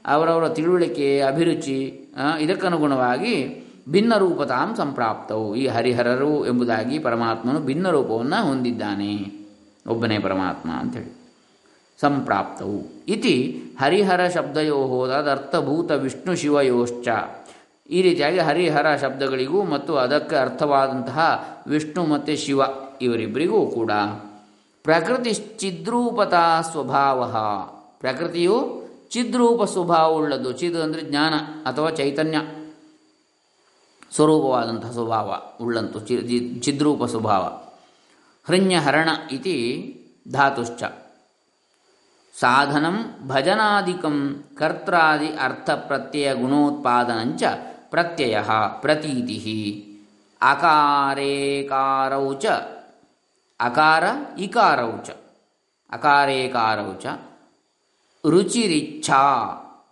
ಅವರವರ 0.06 0.48
ತಿಳುವಳಿಕೆ, 0.48 1.22
ಅಭಿರುಚಿ 1.22 1.80
ಇದಕ್ಕನುಗುಣವಾಗಿ 2.40 3.36
ಭಿನ್ನ 3.90 4.18
ರೂಪತಾಂ 4.18 4.76
ಸಂಪ್ರಾಪ್ತವು 4.76 5.56
ಈ 5.56 5.68
ಹರಿಹರರು 5.68 6.46
ಎಂಬುದಾಗಿ 6.46 7.00
ಪರಮಾತ್ಮನು 7.00 7.60
ಭಿನ್ನ 7.60 7.90
ರೂಪವನ್ನು 7.90 8.48
ಹೊಂದಿದ್ದಾನೆ. 8.48 9.14
ಒಬ್ಬನೇ 9.88 10.18
ಪರಮಾತ್ಮ 10.20 10.70
ಅಂಥೇಳಿ. 10.72 11.12
ಸಂಪ್ರಾಪ್ತವು 12.02 12.78
ಇತಿ 13.08 13.36
ಹರಿಹರ 13.80 14.28
ಶಬ್ದಯೋ 14.28 14.80
ತದರ್ಥಭೂತ 15.08 15.92
ವಿಷ್ಣು 15.92 16.36
ಶಿವಯೋಶ್ಚ. 16.36 17.08
ಈ 17.94 18.02
ರೀತಿಯಾಗಿ 18.02 18.40
ಹರಿಹರ 18.40 18.96
ಶಬ್ದಗಳಿಗೂ 18.96 19.64
ಮತ್ತು 19.64 19.98
ಅದಕ್ಕೆ 19.98 20.36
ಅರ್ಥವಾದಂತಹ 20.36 21.20
ವಿಷ್ಣು 21.68 22.06
ಮತ್ತು 22.06 22.38
ಶಿವ 22.38 22.62
ಇವರಿಬ್ಬರಿಗೂ 23.02 23.66
ಕೂಡ 23.66 23.92
ಪ್ರಕೃತಿ 24.84 25.34
ಚಿದ್ರೂಪತಾ 25.34 26.62
ಸ್ವಭಾವ. 26.62 27.20
ಪ್ರಕೃತಿಯು 28.00 28.56
ಚಿದ್ರೂಪ 29.10 29.64
ಸ್ವಭಾವವುಳ್ಳದ್ದು 29.64 30.52
ಚಿದ್ 30.52 30.78
ಅಂದರೆ 30.78 31.02
ಜ್ಞಾನ 31.02 31.34
ಅಥವಾ 31.66 31.90
ಚೈತನ್ಯ 31.90 32.38
ಸ್ವರೂಪವಾದಂತಹ 34.16 34.92
ಸ್ವಭಾವ 34.92 35.42
ಉಳ್ಳಂತು. 35.62 36.00
ಚಿ 36.00 36.16
ಚಿದ್ರೂಪ 36.60 37.06
ಸ್ವಭಾವ. 37.06 37.44
ಹೃಣ್ಯಹರಣ 38.48 39.10
ಇತಿ 39.32 39.56
ಧಾತುಶ್ಚ. 40.32 40.84
ಸಾಧನಂ 42.40 42.96
ಭಜನಾಧಿಕಂ 43.28 44.44
ಕರ್ತಾದಿ 44.58 45.28
ಅರ್ಥ 45.28 45.70
ಪ್ರತ್ಯಯ 45.70 46.36
ಗುಣೋತ್ಪಾದನಂಚ 46.36 47.44
ಪ್ರತ್ಯಯ 47.94 48.40
ಪ್ರತೀತಿ. 48.82 49.90
ಅಕಾರೇಕಾರೌ 50.42 52.34
ಚ. 52.34 52.46
ಅಕಾರ 53.60 54.04
ಇಕಾರೌ 54.40 54.92
ಚ. 55.06 55.10
ಅಕಾರೇಕಾರೌ 55.92 56.94
ಚ. 56.94 57.06
ರುಚಿರಿಚ್ಛಾ. 58.30 59.20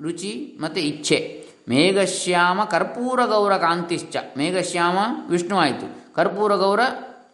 ರುಚಿ 0.01 0.58
ಮತ್ತು 0.62 0.79
ಇಚ್ಛೆ. 0.79 1.48
ಮೇಘಶ್ಯಾಮ 1.70 2.63
ಕರ್ಪೂರ 2.63 3.25
ಗೌರ 3.25 3.58
ಕಾಂತಿಶ್ಚ. 3.58 4.17
ಮೇಘಶ್ಯಾಮ 4.38 4.98
ವಿಷ್ಣು 5.29 5.58
ಆಯಿತು. 5.58 6.13
ಕರ್ಪೂರ 6.13 6.79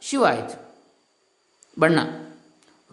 ಶಿವ 0.02 0.26
ಆಯಿತು. 0.26 0.76
ಬಣ್ಣ. 1.80 2.00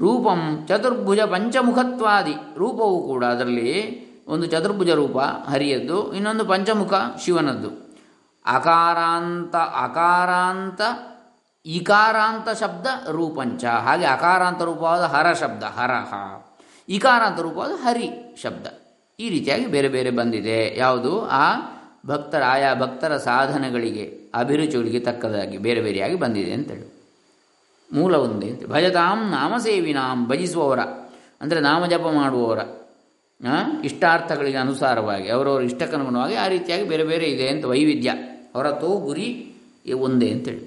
ರೂಪಂ 0.00 0.64
ಚತುರ್ಭುಜ 0.68 1.20
ಪಂಚಮುಖತ್ವಾದಿ. 1.20 2.34
ರೂಪವು 2.56 3.06
ಕೂಡ 3.06 3.24
ಅದರಲ್ಲಿ 3.24 4.04
ಒಂದು 4.28 4.46
ಚತುರ್ಭುಜ 4.46 4.90
ರೂಪ, 4.90 5.18
ಹರಿಯದ್ದು, 5.18 6.14
ಇನ್ನೊಂದು 6.14 6.44
ಪಂಚಮುಖ, 6.44 6.94
ಶಿವನದ್ದು. 7.24 7.68
ಅಕಾರಾಂತ 8.46 9.56
ಅಕಾರಾಂತ, 9.56 10.80
ಇಕಾರಾಂತ 11.66 12.60
ಶಬ್ದ 12.60 12.86
ರೂಪಂಚ. 13.10 13.64
ಹಾಗೆ 13.64 14.04
ಅಕಾರಾಂತ 14.04 14.62
ರೂಪವಾದ 14.62 15.00
ಹರ 15.00 15.32
ಶಬ್ದ 15.32 15.62
ಹರಹ 15.62 16.14
ಇಕಾರಾಂತ 16.88 17.40
ರೂಪವಾದ 17.40 17.70
ಹರಿ 17.70 18.36
ಶಬ್ದ. 18.42 18.66
ಈ 19.20 19.28
ರೀತಿಯಾಗಿ 19.28 19.66
ಬೇರೆ 19.66 19.88
ಬೇರೆ 19.88 20.10
ಬಂದಿದೆ. 20.10 20.78
ಯಾವುದು? 20.78 21.28
ಆ 21.28 21.54
ಭಕ್ತರ, 22.06 22.42
ಆಯಾ 22.46 22.74
ಭಕ್ತರ 22.74 23.16
ಸಾಧನೆಗಳಿಗೆ, 23.16 24.30
ಅಭಿರುಚಿಗಳಿಗೆ 24.34 25.00
ತಕ್ಕದಾಗಿ 25.00 25.58
ಬೇರೆ 25.58 25.80
ಬೇರೆಯಾಗಿ 25.80 26.14
ಬಂದಿದೆ 26.14 26.52
ಅಂತೇಳಿ. 26.52 26.94
ಮೂಲ 27.92 28.16
ಒಂದೇ 28.16 28.66
ಭಜತಾಂ 28.68 29.30
ನಾಮಸೇವಿನಾಂ 29.30 30.28
ಭಜಿಸುವವರ. 30.28 30.80
ಅಂದರೆ 31.40 31.60
ನಾಮಜಪ 31.60 32.06
ಮಾಡುವವರ. 32.14 32.83
ಇಷ್ಟಾರ್ಥಗಳಿಗೆ 33.84 34.56
ಅನುಸಾರವಾಗಿ, 34.56 35.28
ಅವರವರ 35.28 35.62
ಇಷ್ಟಕ್ಕನುಗುಣವಾಗಿ 35.62 36.34
ಆ 36.34 36.46
ರೀತಿಯಾಗಿ 36.48 36.84
ಬೇರೆ 36.88 37.04
ಬೇರೆ 37.04 37.26
ಇದೆ 37.26 37.48
ಅಂತ 37.48 37.64
ವೈವಿಧ್ಯ. 37.64 38.10
ಹೊರತು 38.52 38.90
ಗುರಿ 38.98 39.28
ಒಂದೇ 39.98 40.30
ಅಂತೇಳಿ. 40.30 40.62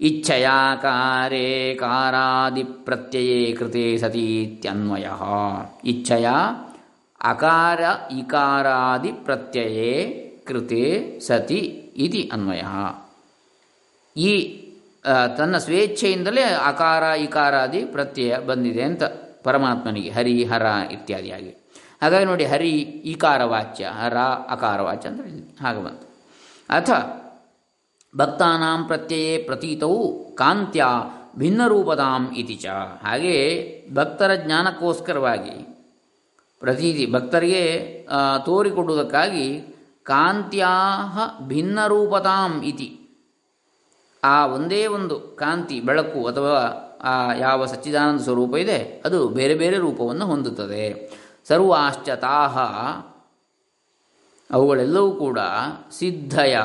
ಇಚ್ಛಯಾಕಾರೇ 0.00 1.74
ಕಾರಾದಿ 1.74 2.64
ಪ್ರತ್ಯಯೇ 2.64 3.52
ಕೃತೆ 3.52 3.98
ಸತೀತ್ಯನ್ವಯ 3.98 5.06
ಇಚ್ಛಯ, 5.84 6.26
ಅಕಾರ 7.20 7.80
ಇಕಾರಾದಿ 8.18 9.12
ಪ್ರತ್ಯಯೇ 9.24 9.92
ಕೃತೆ 10.46 10.84
ಸತಿ 11.20 11.60
ಇತಿ 11.96 12.30
ಅನ್ವಯ. 12.32 12.64
ಈ 14.16 14.32
ತನ್ನ 15.36 15.56
ಸ್ವೇಚ್ಛೆಯಿಂದಲೇ 15.58 16.42
ಅಕಾರ, 16.42 17.02
ಇಕಾರಾದಿ 17.18 17.80
ಪ್ರತ್ಯಯ 17.84 18.38
ಬಂದಿದೆ 18.46 18.82
ಅಂತ 18.82 19.04
ಪರಮಾತ್ಮನಿಗೆ, 19.44 20.10
ಹರಿ, 20.10 20.44
ಹರ 20.44 20.66
ಇತ್ಯಾದಿಯಾಗಿ. 20.92 21.52
ಹಾಗಾಗಿ 22.02 22.24
ನೋಡಿ 22.24 22.44
ಹರಿ 22.44 22.70
ಈಕಾರ 22.82 23.44
ವಾಚ್ಯ 23.44 23.84
ಹರ 23.84 24.16
ಅಕಾರ 24.48 24.80
ವಾಚ್ಯ 24.80 25.08
ಅಂದರೆ 25.08 25.56
ಹಾಗೆ 25.62 25.84
ಬಂತು. 25.84 26.08
ಅಥ 26.70 26.90
ಭಕ್ತಾನಾಂ 28.16 28.84
ಪ್ರತ್ಯಯೇ 28.84 29.42
ಪ್ರತೀತವು 29.42 30.32
ಕಾಂತ್ಯ 30.34 30.84
ಭಿನ್ನರೂಪದಾಂ 31.36 32.30
ಇತಿ 32.36 32.54
ಚ. 32.54 32.66
ಹಾಗೆಯೇ 33.02 33.88
ಭಕ್ತರ 33.94 34.34
ಜ್ಞಾನಕ್ಕೋಸ್ಕರವಾಗಿ 34.34 35.84
ಪ್ರತೀತಿ 36.60 37.12
ಭಕ್ತರಿಗೆ 37.12 38.06
ತೋರಿಕೊಡುವುದಕ್ಕಾಗಿ 38.44 39.60
ಕಾಂತ್ಯಾ 40.02 40.68
ಭಿನ್ನರೂಪತಾಂ 41.46 42.62
ಇತಿ. 42.62 42.94
ಆ 44.24 44.46
ಒಂದೇ 44.46 44.86
ಒಂದು 44.86 45.20
ಕಾಂತಿ, 45.20 45.80
ಬೆಳಕು 45.80 46.26
ಅಥವಾ, 46.26 46.84
ಆ, 47.02 47.32
ಯಾವ 47.32 47.66
ಸಚ್ಚಿದಾನಂದ 47.66 48.20
ಸ್ವರೂಪ 48.20 48.56
ಇದೆ, 48.56 49.02
ಅದು 49.04 49.28
ಬೇರೆ 49.28 49.54
ಬೇರೆ 49.54 49.76
ರೂಪವನ್ನು 49.76 50.26
ಹೊಂದುತ್ತದೆ. 50.26 51.12
ಸರ್ವಾಶ್ಚ 51.48 52.10
ತಾಹ 52.10 52.58
ಅವುಗಳೆಲ್ಲವೂ 54.50 55.10
ಕೂಡ 55.10 55.38
ಸಿದ್ಧಯ. 55.98 56.56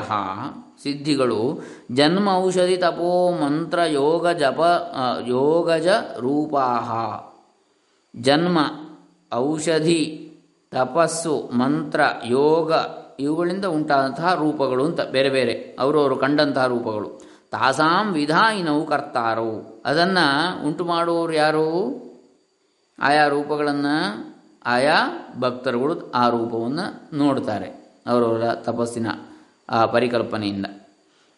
ಸಿದ್ಧಿಗಳು 0.82 1.60
ಜನ್ಮ, 1.92 2.28
ಔಷಧಿ, 2.28 2.76
ತಪೋ, 2.76 3.30
ಮಂತ್ರ, 3.32 3.82
ಯೋಗ, 3.82 4.28
ಜಪ 4.28 4.60
ಯೋಗಜ, 5.26 5.86
ರೂಪಾಹ. 6.18 6.90
ಜನ್ಮ, 8.22 8.58
ಔಷಧಿ, 9.34 10.32
ತಪಸ್ಸು, 10.70 11.50
ಮಂತ್ರ, 11.52 12.00
ಯೋಗ 12.24 12.72
ಇವುಗಳಿಂದ 13.20 13.64
ಉಂಟಾದಂತಹ 13.64 14.34
ರೂಪಗಳು 14.34 14.84
ಅಂತ 14.84 15.00
ಬೇರೆ 15.00 15.30
ಬೇರೆ 15.30 15.76
ಅವರವರು 15.80 16.16
ಕಂಡಂತಹ 16.16 16.66
ರೂಪಗಳು. 16.66 17.08
ತಾಸಾಂ 17.50 18.12
ವಿಧಾಯಿನವು 18.12 18.86
ಕರ್ತಾರವು 18.86 19.82
ಅದನ್ನು 19.84 20.66
ಉಂಟು 20.66 20.84
ಮಾಡುವವರು 20.84 21.32
ಯಾರು? 21.32 21.68
ಆಯಾ 23.02 23.26
ರೂಪಗಳನ್ನು 23.26 24.33
ಆಯಾ 24.66 25.28
ಭಕ್ತರುಗಳು 25.40 26.10
ಆ 26.10 26.28
ರೂಪವನ್ನು 26.28 27.16
ನೋಡ್ತಾರೆ 27.16 27.68
ಅವರವರ 28.06 28.54
ತಪಸ್ಸಿನ, 28.54 29.06
ಆ 29.70 29.86
ಪರಿಕಲ್ಪನೆಯಿಂದ. 29.86 30.66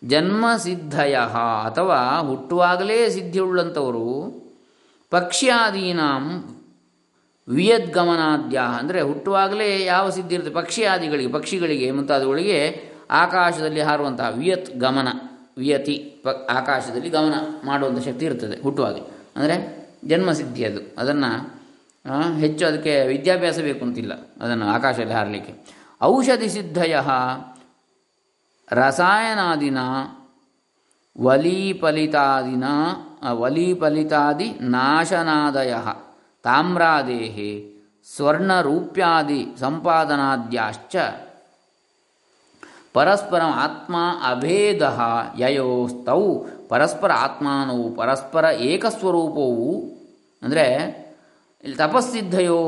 ಜನ್ಮ 0.04 0.46
ಸಿದ್ಧಯ 0.56 1.14
ಅಥವಾ 1.64 2.18
ಹುಟ್ಟುವಾಗಲೇ 2.18 3.08
ಸಿದ್ಧಿಯುಳ್ಳಂಥವರು 3.08 4.06
ಪಕ್ಷಿಯಾದೀನಾಂ 5.10 6.44
ವಿಯದ್ಗಮನಾದ್ಯ 7.48 8.58
ಅಂದರೆ 8.58 9.00
ಹುಟ್ಟುವಾಗಲೇ 9.00 9.84
ಯಾವ 9.84 10.10
ಸಿದ್ಧಿ 10.10 10.34
ಇರುತ್ತೆ? 10.34 10.52
ಪಕ್ಷಿಯಾದಿಗಳಿಗೆ, 10.52 11.32
ಪಕ್ಷಿಗಳಿಗೆ 11.32 11.90
ಮುಂತಾದವುಗಳಿಗೆ 11.90 12.90
ಆಕಾಶದಲ್ಲಿ 13.10 13.80
ಹಾರುವಂತಹ 13.80 14.28
ವಿಯತ್ 14.36 14.76
ಗಮನ, 14.76 15.08
ವಿಯತಿ 15.58 16.20
ಪ, 16.24 16.28
ಆಕಾಶದಲ್ಲಿ 16.28 17.08
ಗಮನ 17.08 17.34
ಮಾಡುವಂಥ 17.64 18.04
ಶಕ್ತಿ 18.04 18.24
ಇರ್ತದೆ 18.24 18.62
ಹುಟ್ಟುವಾಗಲೇ. 18.62 19.00
ಅಂದರೆ 19.36 19.88
ಜನ್ಮಸಿದ್ಧಿ 20.04 20.64
ಅದು. 20.64 20.80
ಅದನ್ನು 20.98 21.55
ಹೆಚ್ಚು 22.40 22.66
ಅದಕ್ಕೆ 22.66 23.06
ವಿದ್ಯಾಭ್ಯಾಸ 23.06 23.58
ಬೇಕು 23.58 23.84
ಅಂತಿಲ್ಲ 23.84 24.12
ಅದನ್ನು 24.42 24.66
ಆಕಾಶದಲ್ಲಿ 24.68 25.14
ಹಾರಲಿಕ್ಕೆ. 25.14 25.52
ಔಷಧಿ 26.02 26.48
ಸಿದ್ಧಯ 26.48 26.96
ರಸಾಯನಾದಿನ 28.72 29.78
ವಲೀಫಲಿತಾದಿನ 31.20 32.64
ವಲೀಫಲಿತಾದಿ 33.32 34.48
ನಾಶನಾದಯ, 34.60 35.74
ತಾಮ್ರಾದೇಹಿ, 36.44 37.52
ಸ್ವರ್ಣರೂಪ್ಯಾದಿ 38.16 39.40
ಸಂಪಾದನಾದ್ಯಾಶ್ಚ, 39.60 40.96
ಪರಸ್ಪರ 42.92 43.42
ಆತ್ಮ 43.44 43.96
ಅಭೇದ 44.30 44.82
ಯಯೋಸ್ತೌ, 45.38 46.22
ಪರಸ್ಪರ 46.68 47.10
ಆತ್ಮಾನವು 47.12 47.90
ಪರಸ್ಪರ 47.90 48.44
ಏಕಸ್ವರೂಪವು, 48.44 49.70
ಅಂದರೆ 50.42 50.66
ಇಲ್ಲಿ 51.66 51.78
ತಪಸ್ಸಿದ್ಧಯೋ 51.78 52.58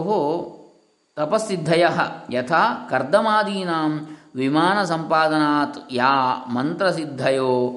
ತಪಸ್ಸಿದ್ಧಯ 1.17 1.87
ಯಥಾ 2.31 2.89
ಕರ್ದಮಾದೀನಾಂ 2.91 4.09
ವಿಮಾನ 4.35 4.85
ಸಂಪಾದನಾತ್ 4.85 5.93
ಯಾ 5.93 6.45
ಮಂತ್ರಸಿದ್ಧಯೋ 6.49 7.71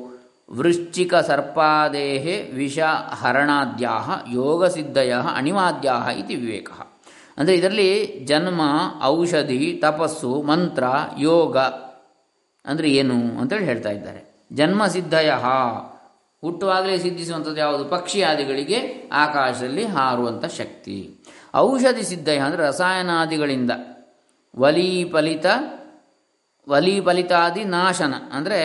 ವೃಶ್ಚಿಕ 0.51 1.15
ಸರ್ಪಾದೇಹೆ 1.15 2.51
ವಿಷ 2.51 2.79
ಹರಣಾದ್ಯಾ 3.21 3.91
ಯೋಗಸಿದ್ಧಯ 4.29 5.15
ಅಣಿಮಾದ್ಯ 5.35 5.91
ಇತಿ 6.17 6.35
ವಿವೇಕ. 6.35 6.71
ಅಂದರೆ 7.37 7.55
ಇದರಲ್ಲಿ 7.55 8.19
ಜನ್ಮ, 8.25 8.61
ಔಷಧಿ, 9.03 9.79
ತಪಸ್ಸು, 9.81 10.41
ಮಂತ್ರ, 10.41 10.83
ಯೋಗ 11.17 11.57
ಅಂದರೆ 12.65 12.89
ಏನು 12.89 13.39
ಅಂತೇಳಿ 13.39 13.65
ಹೇಳ್ತಾ 13.65 13.89
ಇದ್ದಾರೆ. 13.89 14.47
ಜನ್ಮ 14.53 14.87
ಸಿದ್ಧಯ 14.87 15.31
ಹುಟ್ಟುವಾಗಲೇ 16.41 16.97
ಸಿದ್ಧಿಸುವಂಥದ್ದು 16.97 17.57
ಯಾವುದು? 17.57 17.85
ಪಕ್ಷಿ 17.85 18.23
ಆದಿಗಳಿಗೆ 18.23 19.09
ಆಕಾಶದಲ್ಲಿ 19.13 19.85
ಹಾರುವಂಥ 19.85 20.45
ಶಕ್ತಿ. 20.45 21.15
ಔಷಧಿ 21.55 22.03
ಸಿದ್ಧಯ 22.03 22.37
ಅಂದರೆ 22.37 22.63
ರಸಾಯನಾದಿಗಳಿಂದ. 22.63 23.71
ವಲೀಫಲಿತ 24.59 25.45
ವಲೀಫಲಿತಾದಿ 26.69 27.63
ನಾಶನ. 27.63 28.13
ಅಂದರೆ 28.33 28.59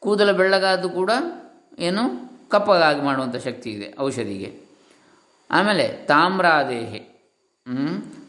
ಕೂದಲು 0.00 0.34
ಬೆಳ್ಳಗಾದ್ದು 0.34 0.88
ಕೂಡ 0.88 1.10
ಏನು? 1.78 2.26
ಕಪ್ಪಗಾಗಿ 2.48 3.00
ಮಾಡುವಂಥ 3.00 3.36
ಶಕ್ತಿ 3.36 3.70
ಇದೆ 3.70 3.94
ಔಷಧಿಗೆ. 3.98 4.60
ಆಮೇಲೆ 5.50 5.88
ತಾಮ್ರಾದೇಹೆ? 5.88 7.16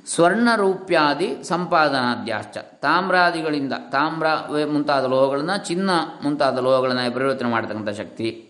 ಸ್ವರ್ಣರೂಪ್ಯಾದಿ 0.08 1.44
ಸಂಪಾದನಾದ್ಯಾಶ್ಚ. 1.44 2.58
ತಾಮ್ರಾದಿಗಳಿಂದ 2.58 3.74
ತಾಮ್ರ 3.92 4.28
ಮುಂತಾದ 4.66 5.06
ಲೋಹಗಳನ್ನು, 5.06 5.68
ಚಿನ್ನ 5.68 5.90
ಮುಂತಾದ 6.24 6.58
ಲೋಹಗಳನ್ನು 6.58 7.16
ಪರಿವರ್ತನೆ 7.16 7.50
ಮಾಡತಕ್ಕಂಥ 7.50 7.90
ಶಕ್ತಿ. 7.90 8.48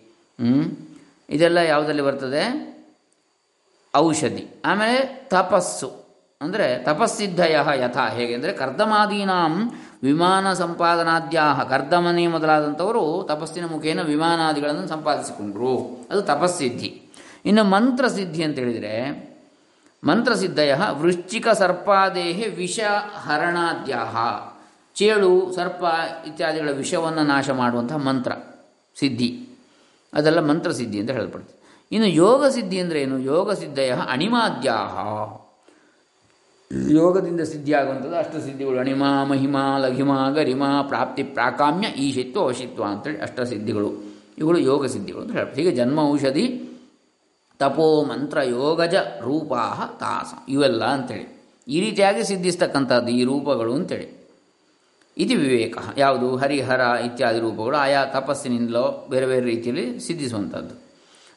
ಇದೆಲ್ಲ 1.30 1.58
ಯಾವುದರಲ್ಲಿ 1.58 2.02
ಬರ್ತದೆ? 2.02 2.42
ಔಷಧಿ. 3.96 4.46
ಆಮೇಲೆ 4.64 5.26
ತಪಸ್ಸು. 5.28 6.08
ಅಂದರೆ 6.40 6.84
ತಪಸ್ಸಿದ್ಧಯ 6.84 7.58
ಯಥಾ. 7.74 8.08
ಹೇಗೆ 8.08 8.34
ಅಂದರೆ 8.34 8.52
ಕರ್ದಮಾದೀನಾಂ 8.52 9.72
ವಿಮಾನ 10.02 10.52
ಸಂಪಾದನಾದ್ಯಾಹ. 10.52 11.62
ಕರ್ದಮನೆ 11.62 12.26
ಮೊದಲಾದಂಥವರು 12.26 13.26
ತಪಸ್ಸಿನ 13.28 13.66
ಮುಖೇನ 13.66 14.02
ವಿಮಾನಾದಿಗಳನ್ನು 14.02 14.86
ಸಂಪಾದಿಸಿಕೊಂಡ್ರು. 14.88 16.06
ಅದು 16.10 16.22
ತಪಸ್ಸಿದ್ಧಿ. 16.22 17.02
ಇನ್ನು 17.44 17.64
ಮಂತ್ರಸಿದ್ಧಿ 17.64 18.42
ಅಂತ 18.42 18.58
ಹೇಳಿದರೆ 18.58 19.27
ಮಂತ್ರಸಿದ್ಧಯ 20.04 20.74
ವೃಶ್ಚಿಕ 20.90 21.48
ಸರ್ಪಾದೇಹ 21.48 22.56
ವಿಷ 22.56 22.80
ಹರಣಾದ್ಯಾಹ. 23.14 24.16
ಚೇಳು, 24.94 25.52
ಸರ್ಪ 25.52 25.84
ಇತ್ಯಾದಿಗಳ 26.26 26.70
ವಿಷವನ್ನು 26.70 27.22
ನಾಶ 27.22 27.50
ಮಾಡುವಂತಹ 27.50 27.96
ಮಂತ್ರ, 27.96 28.32
ಸಿದ್ಧಿ. 28.98 29.48
ಅದೆಲ್ಲ 30.12 30.40
ಮಂತ್ರಸಿದ್ಧಿ 30.40 31.00
ಅಂತ 31.00 31.10
ಹೇಳಲ್ಪಡುತ್ತೆ. 31.10 31.86
ಇನ್ನು 31.92 32.08
ಯೋಗ 32.08 32.46
ಸಿದ್ಧಿ 32.46 32.78
ಅಂದರೆ 32.78 33.02
ಏನು? 33.02 33.18
ಯೋಗ 33.18 33.52
ಸಿದ್ಧಯ 33.52 33.90
ಅಣಿಮಾದ್ಯಾಹ. 33.90 34.94
ಯೋಗದಿಂದ 36.90 37.40
ಸಿದ್ಧಿಯಾಗುವಂಥದ್ದು 37.40 38.16
ಅಷ್ಟಸಿದ್ಧಿಗಳು 38.16 38.78
ಅಣಿಮಾ, 38.78 39.24
ಮಹಿಮಾ, 39.24 39.78
ಲಘಿಮ, 39.78 40.28
ಗರಿಮಾ, 40.34 40.82
ಪ್ರಾಪ್ತಿ, 40.82 41.22
ಪ್ರಾಕಾಮ್ಯ, 41.22 41.86
ಈಶಿತ್ವ 41.86 42.44
ವಶಿತ್ವ 42.44 42.84
ಅಂತೇಳಿ 42.84 43.18
ಅಷ್ಟಸಿದ್ಧಿಗಳು 43.18 43.92
ಇವುಗಳು 44.38 44.58
ಯೋಗ 44.58 44.86
ಸಿದ್ಧಿಗಳು 44.86 45.22
ಅಂತ 45.22 45.32
ಹೇಳ್ತಾರೆ 45.32 45.62
ಹೀಗೆ 45.62 45.76
ಜನ್ಮ, 45.76 46.00
ಔಷಧಿ 46.00 46.67
ತಪೋ 47.58 48.04
ಮಂತ್ರ 48.04 48.42
ಯೋಗಜ 48.42 48.94
ರೂಪಾ 49.20 49.96
ತಾಸ. 50.00 50.50
ಇವೆಲ್ಲ 50.50 50.84
ಅಂತೇಳಿ. 50.84 51.38
ಈ 51.68 51.80
ರೀತಿಯಾಗಿ 51.80 52.24
ಸಿದ್ಧಿಸ್ತಕ್ಕಂಥದ್ದು 52.24 53.08
ಈ 53.08 53.24
ರೂಪಗಳು 53.24 53.74
ಅಂತೇಳಿ. 53.74 54.18
ಇದು 55.16 55.34
ವಿವೇಕ. 55.34 55.78
ಯಾವುದು? 55.96 56.36
ಹರಿಹರ 56.36 56.80
ಇತ್ಯಾದಿ 56.80 57.40
ರೂಪಗಳು 57.40 57.76
ಆಯಾ 57.76 58.04
ತಪಸ್ಸಿನಿಂದಲೋ 58.04 59.06
ಬೇರೆ 59.10 59.26
ಬೇರೆ 59.26 59.46
ರೀತಿಯಲ್ಲಿ 59.46 60.00
ಸಿದ್ಧಿಸುವಂಥದ್ದು. 60.00 60.88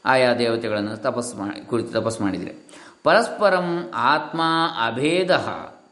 ಆಯಾ 0.06 0.34
ದೇವತೆಗಳನ್ನು 0.34 0.98
ತಪಸ್ಸು 0.98 1.38
ಮಾಡಿ, 1.38 1.68
ಕುರಿತು 1.68 1.92
ತಪಸ್ಸು 1.92 2.24
ಮಾಡಿದರೆ. 2.24 2.72
ಪರಸ್ಪರಂ 3.04 3.92
ಆತ್ಮ 3.96 4.42
ಅಭೇದ. 4.88 5.32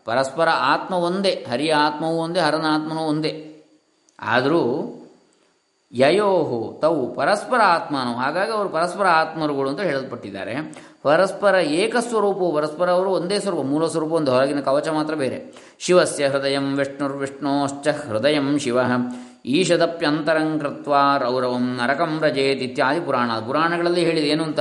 ಪರಸ್ಪರ 0.05 0.49
ಆತ್ಮ 0.49 0.95
ಒಂದೇ 0.95 1.45
ಹರಿಯ 1.49 1.73
ಆತ್ಮವೂ 1.73 2.17
ಒಂದೇ 2.17 2.39
ಹರನ 2.39 2.65
ಆತ್ಮನೂ 2.69 3.01
ಒಂದೇ. 3.01 3.63
ಆದರೂ 4.19 4.95
ಯಯೋಹು 5.91 6.79
ತವು 6.81 7.15
ಪರಸ್ಪರ 7.15 7.59
ಆತ್ಮನು. 7.65 8.13
ಹಾಗಾಗಿ 8.13 8.51
ಅವರು 8.51 8.69
ಪರಸ್ಪರ 8.69 9.05
ಆತ್ಮರುಗಳು 9.07 9.69
ಅಂತ 9.69 9.79
ಹೇಳಲ್ಪಟ್ಟಿದ್ದಾರೆ. 9.79 10.83
ಪರಸ್ಪರ 11.03 11.55
ಏಕಸ್ವರೂಪವು 11.55 12.55
ಪರಸ್ಪರ 12.55 12.89
ಅವರು 12.89 13.09
ಒಂದೇ 13.09 13.39
ಸ್ವರೂಪ, 13.39 13.65
ಮೂಲ 13.65 13.87
ಸ್ವರೂಪ, 13.87 14.11
ಒಂದು 14.11 14.31
ಹೊರಗಿನ 14.31 14.59
ಕವಚ 14.59 14.87
ಮಾತ್ರ 14.87 15.15
ಬೇರೆ. 15.15 15.53
ಶಿವಸ್ಯ 15.79 16.27
ಹೃದಯಂ 16.27 16.77
ವಿಷ್ಣುರ್ವಿಷ್ಣೋಶ್ಚ 16.77 17.87
ಹೃದಯಂ 17.87 18.59
ಶಿವ. 18.59 18.77
ಈಶದಪ್ಯಂತರಂ 19.45 20.59
ಕೃತ್ವಾ 20.59 21.17
ರೌರವಂ 21.17 21.79
ನರಕಂ 21.83 22.19
ರಜೇತ್ 22.21 22.61
ಇತ್ಯಾದಿ 22.61 22.99
ಪುರಾಣ. 22.99 23.39
ಪುರಾಣಗಳಲ್ಲಿ 23.39 24.05
ಹೇಳಿದೆ 24.05 24.27
ಏನು 24.27 24.43
ಅಂತ 24.43 24.59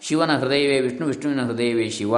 ಶಿವನ 0.00 0.36
ಹೃದಯವೇ 0.36 0.80
ವಿಷ್ಣು, 0.80 1.06
ವಿಷ್ಣುವಿನ 1.06 1.42
ಹೃದಯವೇ 1.42 1.88
ಶಿವ. 1.88 2.14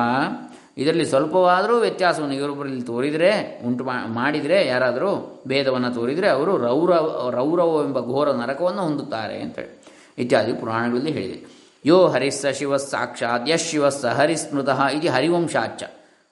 ಇದರಲ್ಲಿ 0.79 1.07
ಸ್ವಲ್ಪವಾದರೂ 1.07 1.79
ವ್ಯತ್ಯಾಸವನ್ನು 1.79 2.35
ಇವರೊಬ್ಬರಲ್ಲಿ 2.35 2.83
ತೋರಿದರೆ, 2.83 3.31
ಉಂಟು 3.67 3.85
ಮಾಡಿದರೆ, 4.07 4.67
ಯಾರಾದರೂ 4.67 5.43
ಭೇದವನ್ನು 5.49 5.91
ತೋರಿದರೆ 5.95 6.29
ಅವರು 6.29 6.57
ರೌರವ 6.57 7.31
ರೌರವವೆಂಬ 7.35 8.00
ಘೋರ 8.00 8.31
ನರಕವನ್ನು 8.33 8.83
ಹೊಂದುತ್ತಾರೆ 8.83 9.43
ಅಂತೇಳಿ. 9.43 9.73
ಇತ್ಯಾದಿ 10.19 10.52
ಪುರಾಣಗಳಲ್ಲಿ 10.52 11.12
ಹೇಳಿದೆ. 11.12 11.41
ಯೋ 11.87 12.09
ಹರಿಸ್ಸ 12.09 12.47
ಶಿವ 12.59 12.76
ಸಾಕ್ಷಾತ್ 12.76 13.50
ಯಶ್ 13.50 13.69
ಶಿವಸ್ಸ 13.71 14.05
ಹರಿಸ್ಮೃತಃ 14.05 14.81
ಇದು 14.87 15.11
ಹರಿವಂಶಾಚ 15.12 15.83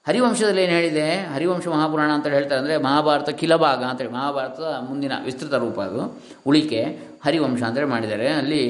ಹರಿವಂಶದಲ್ಲಿ 0.07 0.61
ಏನು 0.63 0.71
ಹೇಳಿದೆ? 0.71 1.07
ಹರಿವಂಶ 1.33 1.67
ಮಹಾಪುರಾಣ 1.67 2.11
ಅಂತ 2.11 2.27
ಹೇಳ್ತಾರೆ 2.27 2.61
ಅಂದರೆ 2.61 2.77
ಮಹಾಭಾರತ 2.77 3.29
ಕಿಲಭಾಗ 3.29 3.81
ಅಂತೇಳಿ 3.83 4.11
ಮಹಾಭಾರತದ 4.11 4.69
ಮುಂದಿನ 4.89 5.11
ವಿಸ್ತೃತ 5.25 5.53
ರೂಪ 5.53 5.79
ಅದು. 5.81 6.21
ಉಳಿಕೆ 6.47 6.81
ಹರಿವಂಶ 7.25 7.61
ಅಂತೇಳಿ 7.63 7.87
ಮಾಡಿದ್ದಾರೆ. 7.87 8.27
ಅಲ್ಲಿ 8.27 8.61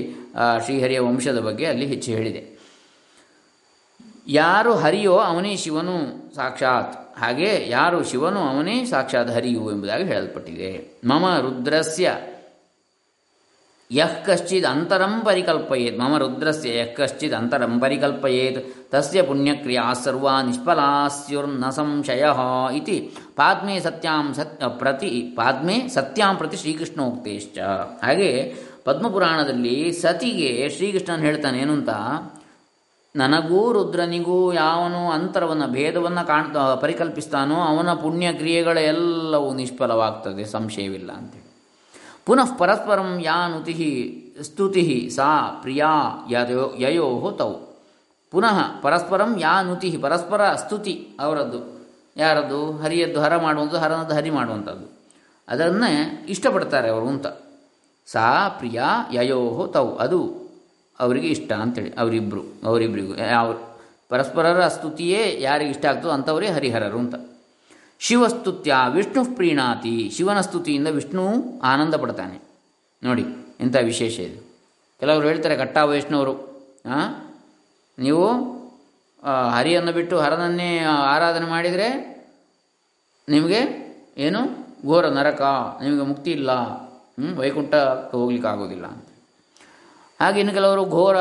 ಶ್ರೀಹರಿಯ 0.63 0.99
ವಂಶದ 0.99 1.39
ಬಗ್ಗೆ 1.39 1.65
ಅಲ್ಲಿ 1.65 1.85
ಹೆಚ್ಚು 1.85 2.11
ಹೇಳಿದೆ. 2.11 2.60
ಯಾರು 4.27 4.75
ಹರಿಯೋ 4.75 5.15
ಅವನೇ 5.17 5.55
ಶಿವನು 5.55 5.95
ಸಾಕ್ಷಾತ್. 6.35 7.19
ಹಾಗೆ 7.19 7.65
ಯಾರು 7.69 8.03
ಶಿವನು 8.03 8.39
ಅವನೇ 8.39 8.85
ಸಾಕ್ಷಾತ್ 8.85 9.31
ಹರಿಯು 9.31 9.71
ಎಂಬುದಾಗಿ 9.71 10.03
ಹೇಳಲ್ಪಟ್ಟಿದೆ. 10.03 11.01
ಮಮ 11.05 11.37
ರುದ್ರಸ್ಯ 11.39 12.15
ಯಃ 13.91 14.23
ಕಶ್ಚಿದ್ 14.25 14.65
ಅಂತರಂ 14.65 15.21
ಪರಿಕಲ್ಪಯೇತ್. 15.25 15.99
ಮಮ 15.99 16.17
ರುದ್ರಸ್ಯ 16.17 16.79
ಯಃ 16.79 16.93
ಕಶ್ಚಿದ್ 16.93 17.33
ಅಂತರಂ 17.33 17.79
ಪರಿಕಲ್ಪಯೇತ್. 17.79 18.91
ತಸ್ಯ 18.91 19.21
ಪುಣ್ಯಕ್ರಿಯಾ 19.21 19.93
ಸರ್ವಾ 19.93 20.41
ನಿಷ್ಫಲಾಸ್ಯುರ್ನ 20.41 21.69
ಸಂಶಯ 21.69 22.25
ಇತಿ 22.75 23.11
ಪಾದ್ಮೆ 23.35 23.79
ಸತ್ಯಾಂ 23.79 24.33
ಸತ್ 24.33 24.79
ಪ್ರತಿ 24.79 25.33
ಪಾದ್ಮೆ 25.35 25.87
ಸತ್ಯಾಂ 25.87 26.35
ಪ್ರತಿ 26.35 26.57
ಶ್ರೀಕೃಷ್ಣೋಕ್ತೇಶ್ಚ. 26.57 27.59
ಹಾಗೆ 28.03 28.55
ಪದ್ಮಪುರಾಣದಲ್ಲಿ 28.83 29.91
ಸತಿಗೆ 29.91 30.69
ಶ್ರೀಕೃಷ್ಣನ್ 30.69 31.21
ಹೇಳ್ತಾನೆ 31.21 31.59
ಏನು 31.59 31.73
ಅಂತ 31.73 31.89
ನನಗೂ 33.15 33.71
ರುದ್ರನಿಗೂ 33.71 34.53
ಯಾವನು 34.53 35.11
ಅಂತರವನ್ನು, 35.11 35.67
ಭೇದವನ್ನು 35.67 36.27
ಕಾಣ್ತಾ, 36.27 36.75
ಪರಿಕಲ್ಪಿಸ್ತಾನೋ 36.75 37.55
ಅವನ 37.55 37.93
ಪುಣ್ಯ 37.93 38.33
ಕ್ರಿಯೆಗಳೆಲ್ಲವೂ 38.33 39.53
ನಿಷ್ಫಲವಾಗ್ತದೆ, 39.53 40.45
ಸಂಶಯವಿಲ್ಲ 40.45 41.11
ಅಂತೇಳಿ. 41.11 41.51
ಪುನಃ 42.25 42.57
ಪರಸ್ಪರಂ 42.57 43.19
ಯಾ 43.23 43.47
ನುತಿ 43.47 44.33
ಸ್ತುತಿ 44.41 45.09
ಸಾ 45.15 45.59
ಪ್ರಿಯಾ 45.61 45.87
ಯಯೋ 46.31 46.73
ಯಯೋ 46.79 47.31
ತೌ 47.37 47.53
ಪುನಃ 48.31 48.81
ಪರಸ್ಪರಂ 48.81 49.39
ಯಾ 49.39 49.61
ನುತಿ, 49.61 49.97
ಪರಸ್ಪರ 50.01 50.53
ಸ್ತುತಿ 50.53 51.07
ಅವರದ್ದು. 51.19 51.81
ಯಾರದ್ದು? 52.17 52.71
ಹರಿಯದ್ದು 52.71 53.21
ಹರ 53.21 53.37
ಮಾಡುವಂಥದ್ದು, 53.37 53.79
ಹರನದ್ದು 53.79 54.15
ಹರಿ 54.15 54.29
ಮಾಡುವಂಥದ್ದು. 54.29 54.99
ಅದನ್ನೇ 55.47 56.25
ಇಷ್ಟಪಡ್ತಾರೆ 56.29 56.89
ಅವರು 56.89 57.07
ಅಂತ. 57.07 57.27
ಸಾ 58.05 58.49
ಪ್ರಿಯ 58.49 58.81
ಯಯೋ 59.13 59.67
ತೌ 59.73 59.87
ಅದು 59.87 60.40
ಅವರಿಗೆ 61.01 61.27
ಇಷ್ಟ 61.27 61.51
ಅಂತೇಳಿ 61.63 61.91
ಅವರಿಬ್ಬರು 61.97 62.43
ಅವರಿಬ್ಬರಿಗೂ 62.63 63.13
ಯಾವ 63.15 63.47
ಪರಸ್ಪರರ 64.09 64.61
ಸ್ತುತಿಯೇ 64.67 65.21
ಯಾರಿಗೆ 65.41 65.71
ಇಷ್ಟ 65.71 65.85
ಆಗ್ತದೋ 65.85 66.09
ಅಂಥವರೇ 66.09 66.47
ಹರಿಹರರು 66.47 66.99
ಅಂತ. 66.99 67.15
ಶಿವಸ್ತುತ್ಯ 67.99 68.77
ವಿಷ್ಣು 68.93 69.21
ಪ್ರೀಣಾತಿ, 69.35 69.95
ಶಿವನ 70.15 70.39
ಸ್ತುತಿಯಿಂದ 70.41 70.89
ವಿಷ್ಣು 70.97 71.25
ಆನಂದ 71.71 71.95
ಪಡ್ತಾನೆ. 71.95 72.37
ನೋಡಿ 73.03 73.25
ಇಂಥ 73.59 73.75
ವಿಶೇಷ 73.83 74.15
ಇದು. 74.19 74.39
ಕೆಲವರು 74.99 75.27
ಹೇಳ್ತಾರೆ, 75.27 75.55
ಕಟ್ಟಾ 75.57 75.81
ವೈಷ್ಣವರು? 75.85 76.33
ನೀವು 77.99 78.25
ಹರಿಯನ್ನು 79.55 79.91
ಬಿಟ್ಟು 79.91 80.15
ಹರನನ್ನೇ 80.19 80.71
ಆರಾಧನೆ 81.13 81.47
ಮಾಡಿದರೆ 81.49 81.87
ನಿಮಗೆ 83.29 83.61
ಏನು? 84.17 84.41
ಘೋರ 84.85 85.05
ನರಕ, 85.09 85.41
ನಿಮಗೆ 85.83 86.05
ಮುಕ್ತಿ 86.11 86.31
ಇಲ್ಲ? 86.31 86.51
ವೈಕುಂಠಕ್ಕೆ 87.37 88.17
ಹೋಗ್ಲಿಕ್ಕೆ 88.17 88.49
ಆಗೋದಿಲ್ಲ 88.49 88.85
ಅಂತ. 88.87 89.07
ಹಾಗೆ 90.21 90.37
ಇನ್ನು 90.41 90.53
ಕೆಲವರು 90.57 90.83
ಘೋರ 90.97 91.17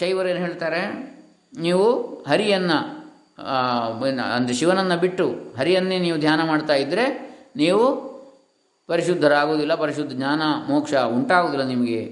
ಶೈವರೇನು 0.00 0.40
ಹೇಳ್ತಾರೆ? 0.46 0.82
ನೀವು 1.66 1.86
ಹರಿಯನ್ನು 2.30 2.78
ಅಂದರೆ 4.36 4.54
ಶಿವನನ್ನು 4.60 4.96
ಬಿಟ್ಟು 5.04 5.26
ಹರಿಯನ್ನೇ 5.58 5.98
ನೀವು 6.06 6.18
ಧ್ಯಾನ 6.24 6.40
ಮಾಡ್ತಾ 6.50 6.74
ಇದ್ದರೆ 6.82 7.04
ನೀವು 7.60 7.84
ಪರಿಶುದ್ಧರಾಗುವುದಿಲ್ಲ, 8.88 9.74
ಪರಿಶುದ್ಧ 9.82 10.12
ಜ್ಞಾನ, 10.18 10.42
ಮೋಕ್ಷ 10.70 10.92
ಉಂಟಾಗುವುದಿಲ್ಲ 11.16 11.64
ನಿಮಗೆ? 11.72 12.02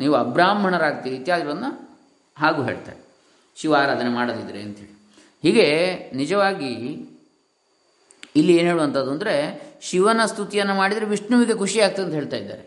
ನೀವು 0.00 0.14
ಅಬ್ರಾಹ್ಮಣರಾಗ್ತೀರಿ 0.24 1.16
ಇತ್ಯಾದಿಗಳನ್ನು 1.20 1.70
ಹಾಗೂ 2.36 2.60
ಹೇಳ್ತಾರೆ. 2.68 3.00
ಶಿವ 3.56 3.74
ಆರಾಧನೆ 3.80 4.10
ಮಾಡದಿದ್ದರೆ 4.18 4.60
ಅಂಥೇಳಿ. 4.66 4.94
ಹೀಗೆ 5.44 5.66
ನಿಜವಾಗಿ 6.20 6.72
ಇಲ್ಲಿ 8.40 8.52
ಏನು 8.58 8.68
ಹೇಳುವಂಥದ್ದು 8.72 9.10
ಅಂದರೆ 9.14 9.34
ಶಿವನ 9.88 10.20
ಸ್ತುತಿಯನ್ನು 10.30 10.74
ಮಾಡಿದರೆ 10.80 11.06
ವಿಷ್ಣುವಿಗೆ 11.14 11.54
ಖುಷಿ 11.62 11.78
ಆಗ್ತದೆ 11.86 12.04
ಅಂತ 12.06 12.14
ಹೇಳ್ತಾ 12.20 12.38
ಇದ್ದಾರೆ. 12.42 12.64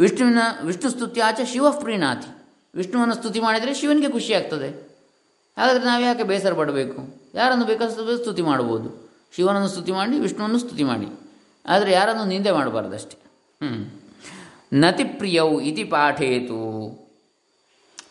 ವಿಷ್ಣುವಿನ, 0.00 0.38
ವಿಷ್ಣು 0.64 0.90
ಸ್ತುತಿ 0.90 1.20
ಆಚೆ 1.20 1.44
ಶಿವ 1.44 1.70
ಪ್ರೀಣಾತಿ 1.70 2.30
ವಿಷ್ಣುವನ್ನು 2.74 3.14
ಸ್ತುತಿ 3.14 3.40
ಮಾಡಿದರೆ 3.40 3.74
ಶಿವನಿಗೆ 3.74 4.08
ಖುಷಿ 4.12 4.32
ಆಗ್ತದೆ. 4.34 4.68
ಹಾಗಾದರೆ 5.58 5.84
ನಾವು 5.84 6.02
ಯಾಕೆ 6.02 6.22
ಬೇಸರ 6.22 6.52
ಪಡಬೇಕು? 6.52 7.30
ಯಾರನ್ನು 7.34 7.64
ಬೇಕಾದ 7.64 7.88
ಸ್ತುತಿ 7.88 8.42
ಮಾಡ್ಬೋದು. 8.42 9.10
ಶಿವನನ್ನು 9.36 9.68
ಸ್ತುತಿ 9.68 9.92
ಮಾಡಿ, 9.92 10.18
ವಿಷ್ಣುವನ್ನು 10.18 10.58
ಸ್ತುತಿ 10.58 10.84
ಮಾಡಿ. 10.84 11.08
ಆದರೆ 11.68 11.92
ಯಾರನ್ನು 11.92 12.24
ನಿಂದೆ 12.24 12.50
ಮಾಡಬಾರ್ದಷ್ಟೆ. 12.50 13.16
ಹ್ಞೂ 13.66 14.02
ನತಿ 14.72 15.04
ಪ್ರಿಯೌ 15.04 15.60
ಇತಿ 15.60 15.84
ಪಾಠೇತು. 15.84 16.60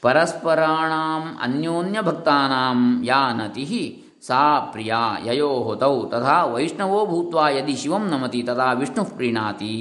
ಪರಸ್ಪರಾಣಾಂ 0.01 1.37
ಅನ್ಯೋನ್ಯ 1.41 2.01
ಭಕ್ತಾನಾಂ 2.01 3.05
ಯಾ 3.05 3.33
ನತಿ 3.33 4.03
ಸಾ 4.21 4.59
ಪ್ರಿಯಾ 4.59 5.17
ಯಯೋ 5.25 5.75
ತೌ 5.75 6.05
ತಥಾ 6.05 6.45
ವೈಷ್ಣವೋ 6.45 7.05
ಭೂತ್ವಾ 7.05 7.49
ಯದಿ 7.49 7.75
ಶಿವಂ 7.75 8.07
ನಮತಿ 8.07 8.43
ತದಾ 8.43 8.73
ವಿಷ್ಣು 8.73 9.05
ಪ್ರೀಣಾತಿ 9.05 9.73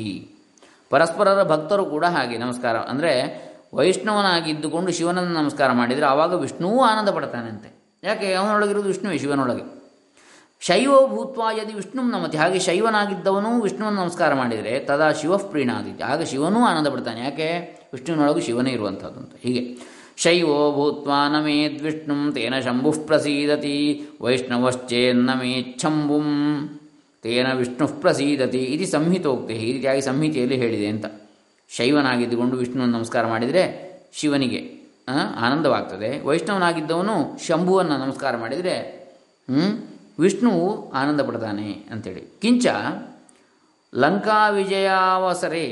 ಪರಸ್ಪರರ 0.91 1.43
ಭಕ್ತರು 1.43 1.85
ಕೂಡ 1.85 2.05
ಹಾಗೆ, 2.05 2.39
ನಮಸ್ಕಾರ. 2.39 2.77
ಅಂದರೆ 2.77 3.49
ವೈಷ್ಣವನಾಗಿದ್ದುಕೊಂಡು 3.75 4.93
ಶಿವನನ್ನು 4.93 5.33
ನಮಸ್ಕಾರ 5.33 5.73
ಮಾಡಿದರೆ 5.73 6.07
ಆವಾಗ 6.07 6.33
ವಿಷ್ಣುವೂ 6.35 6.85
ಆನಂದ 6.85 7.09
ಪಡ್ತಾನಂತೆ. 7.09 7.99
ಯಾಕೆ? 8.05 8.33
ಅವನೊಳಗಿರೋದು 8.33 8.89
ವಿಷ್ಣುವೇ, 8.89 9.19
ಶಿವನೊಳಗೆ. 9.19 9.79
ಶೈವೋ 10.61 11.09
ಭೂತ್ವ 11.09 11.43
ಯದಿ 11.63 11.73
ವಿಷ್ಣು 11.73 12.03
ನಮತಿ. 12.03 12.39
ಹಾಗೆ 12.39 12.59
ಶೈವನಾಗಿದ್ದವನು 12.59 13.61
ವಿಷ್ಣುವನ್ನು 13.61 14.01
ನಮಸ್ಕಾರ 14.01 14.35
ಮಾಡಿದರೆ 14.35 14.79
ತದಾ 14.79 15.13
ಶಿವ 15.13 15.37
ಪ್ರೀಣಾದಿತ್ಯ 15.37 16.05
ಆಗ 16.05 16.23
ಶಿವನೂ 16.23 16.61
ಆನಂದ 16.61 16.87
ಪಡ್ತಾನೆ. 16.87 17.21
ಯಾಕೆ? 17.21 17.81
ವಿಷ್ಣುವಿನೊಳಗೂ 17.93 18.41
ಶಿವನೇ 18.41 18.71
ಇರುವಂಥದ್ದು 18.71 19.21
ಅಂತ 19.21 19.33
ಹೀಗೆ. 19.43 19.89
ಶೈವೋ 20.17 20.73
ಭೂತ್ವಾ 20.73 21.29
ನಮೇದ್ 21.29 21.83
ವಿಷ್ಣು 21.83 22.33
ತೇನ 22.33 22.61
ಶಂಭು 22.61 22.93
ಪ್ರಸೀದತಿ. 22.93 24.09
ವೈಷ್ಣವಶ್ಚೇನ್ನ 24.21 25.31
ಮೇಚ್ಛಂಭುಂ 25.35 26.25
ತೇನ 27.25 27.49
ವಿಷ್ಣು 27.59 27.87
ಪ್ರಸೀದತಿ 28.03 28.63
ಇದು 28.75 28.87
ಸಂಹಿತೋಕ್ತಿ, 28.91 29.55
ಈ 29.67 29.71
ರೀತಿಯಾಗಿ 29.73 30.03
ಸಂಹಿತೆಯಲ್ಲಿ 30.09 30.57
ಹೇಳಿದೆ 30.63 30.89
ಅಂತ. 30.95 31.07
ಶೈವನಾಗಿದ್ದುಕೊಂಡು 31.71 32.57
ವಿಷ್ಣುವನ್ನು 32.57 32.95
ನಮಸ್ಕಾರ 32.99 33.25
ಮಾಡಿದರೆ 33.27 33.65
ಶಿವನಿಗೆ 34.19 34.61
ಆನಂದವಾಗ್ತದೆ. 35.47 36.11
ವೈಷ್ಣವನಾಗಿದ್ದವನು 36.29 37.17
ಶಂಭುವನ್ನು 37.47 37.97
ನಮಸ್ಕಾರ 38.05 38.35
ಮಾಡಿದರೆ 38.37 38.75
ವಿಷ್ಣು 39.49 39.69
ವಿಷ್ಣುವು 40.19 40.67
ಆನಂದ 41.01 41.21
ಪಡ್ತಾನೆ 41.29 41.69
ಅಂಥೇಳಿ 41.93 42.23
ಕಿಂಚ 42.43 42.67
ಲಂಕಾ 43.93 44.41
ವಿಜಯಾವಸರೆ 44.57 45.67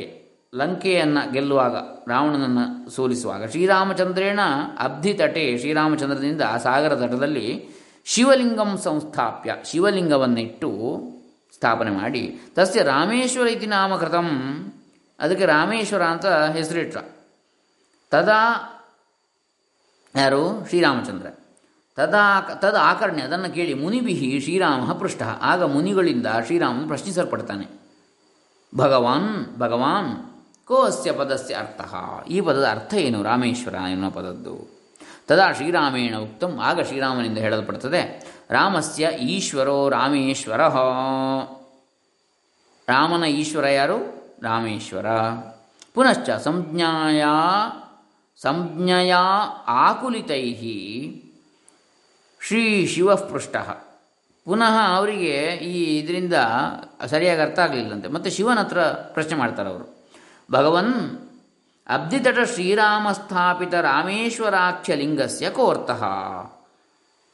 ಲಂಕೆಯನ್ನು 0.53 1.23
ಗೆಲ್ಲುವಾಗ, 1.33 1.77
ರಾವಣನನ್ನು 2.11 2.65
ಸೋಲಿಸುವಾಗ, 2.91 3.43
ಶ್ರೀರಾಮಚಂದ್ರೇಣ 3.53 4.41
ಅಬ್ಧಿ 4.79 5.13
ತಟೆ, 5.15 5.45
ಶ್ರೀರಾಮಚಂದ್ರನಿಂದ 5.61 6.45
ಸಾಗರ 6.65 6.93
ತಟದಲ್ಲಿ 6.95 7.49
ಶಿವಲಿಂಗಂ 8.07 8.71
ಸಂಸ್ಥಾಪ್ಯ, 8.85 9.53
ಶಿವಲಿಂಗವನ್ನಿಟ್ಟು 9.71 10.71
ಸ್ಥಾಪನೆ 11.57 11.91
ಮಾಡಿ, 11.91 12.41
ತಸ್ಯ 12.55 12.83
ರಾಮೇಶ್ವರ 12.83 13.47
ಇತಿ 13.47 13.67
ನಾಮಕೃತಂ. 13.67 14.29
ಅದಕ್ಕೆ 15.21 15.47
ರಾಮೇಶ್ವರ 15.47 16.03
ಅಂತ 16.03 16.27
ಹೆಸರಿಟ್ರ. 16.27 16.99
ತದಾ 18.11 18.73
ಯಾರು? 20.17 20.67
ಶ್ರೀರಾಮಚಂದ್ರ. 20.69 21.27
ತದಾ 21.97 22.41
ತದ 22.41 22.77
ಆಕರ್ಣ್ಯ 22.81 23.23
ಅದನ್ನು 23.23 23.55
ಕೇಳಿ 23.55 23.75
ಮುನಿಬಿಹಿ 23.75 24.41
ಶ್ರೀರಾಮ 24.41 24.93
ಪೃಷ್ಟ 24.93 25.23
ಆಗ 25.23 25.63
ಮುನಿಗಳಿಂದ 25.63 26.27
ಶ್ರೀರಾಮನು 26.47 26.89
ಪ್ರಶ್ನಿಸಲ್ಪಡ್ತಾನೆ. 26.89 27.69
ಭಗವಾನ್ 28.77 29.57
ಭಗವಾನ್ 29.59 30.17
ಕೋ 30.65 30.77
ಅಸ್ಯ 30.77 31.13
ಪದಸ್ಯ 31.13 31.55
ಅರ್ಥ. 31.55 31.81
ಈ 32.29 32.41
ಪದದ 32.41 32.67
ಅರ್ಥ 32.71 32.95
ಏನು? 32.95 33.23
ರಾಮೇಶ್ವರ 33.23 33.75
ಎನ್ನುವ 33.75 34.11
ಪದದ್ದು. 34.11 34.86
ತದಾ 35.29 35.53
ಶ್ರೀರಾಮೇಣ 35.53 36.17
ಉಕ್ತಂ. 36.17 36.59
ಆಗ 36.63 36.81
ಶ್ರೀರಾಮನಿಂದ 36.81 37.39
ಹೇಳಲ್ಪಡ್ತದೆ, 37.39 38.01
ರಾಮಸ್ಯ 38.51 39.11
ಈಶ್ವರೋ 39.21 39.89
ರಾಮೇಶ್ವರ. 39.89 40.63
ರಾಮನ 42.89 43.25
ಈಶ್ವರ 43.25 43.67
ಯಾರು? 43.67 43.99
ರಾಮೇಶ್ವರ. 44.43 45.07
ಪುನಶ್ಚ 45.95 46.31
ಸಂಜ್ಞಾಯ, 46.31 47.25
ಸಂಜ್ಞೆಯ 48.43 49.15
ಆಕುಲಿತೈ 49.67 50.45
ಶ್ರೀ 52.41 52.87
ಶಿವಪೃಷ್ಟ. 52.87 53.57
ಪುನಃ 54.47 54.97
ಅವರಿಗೆ 54.97 55.37
ಈ 55.55 55.99
ಇದರಿಂದ 55.99 56.35
ಸರಿಯಾಗಿ 57.07 57.41
ಅರ್ಥ 57.41 57.59
ಆಗಲಿಲ್ಲಂತೆ. 57.59 58.09
ಮತ್ತು 58.09 58.31
ಶಿವನ 58.31 58.59
ಹತ್ರ 58.59 58.83
ಪ್ರಶ್ನೆ 59.15 59.35
ಮಾಡ್ತಾರೆ 59.39 59.69
ಅವರು 59.69 59.87
ಭಗವನ್ 60.53 61.26
ಅಬ್ಧಿತಟ 61.89 62.39
ಶ್ರೀರಾಮ 62.55 63.13
ಸ್ಥಾಪಿತ 63.13 63.75
ರಾಮೇಶ್ವರಾಖ್ಯ 63.75 64.95
ಲಿಂಗಸ್ಯ 64.95 65.51
ಕೋರ್ತಃ. 65.51 66.05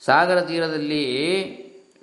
ಸಾಗರ 0.05 0.41
ತೀರದಲ್ಲಿ 0.41 1.03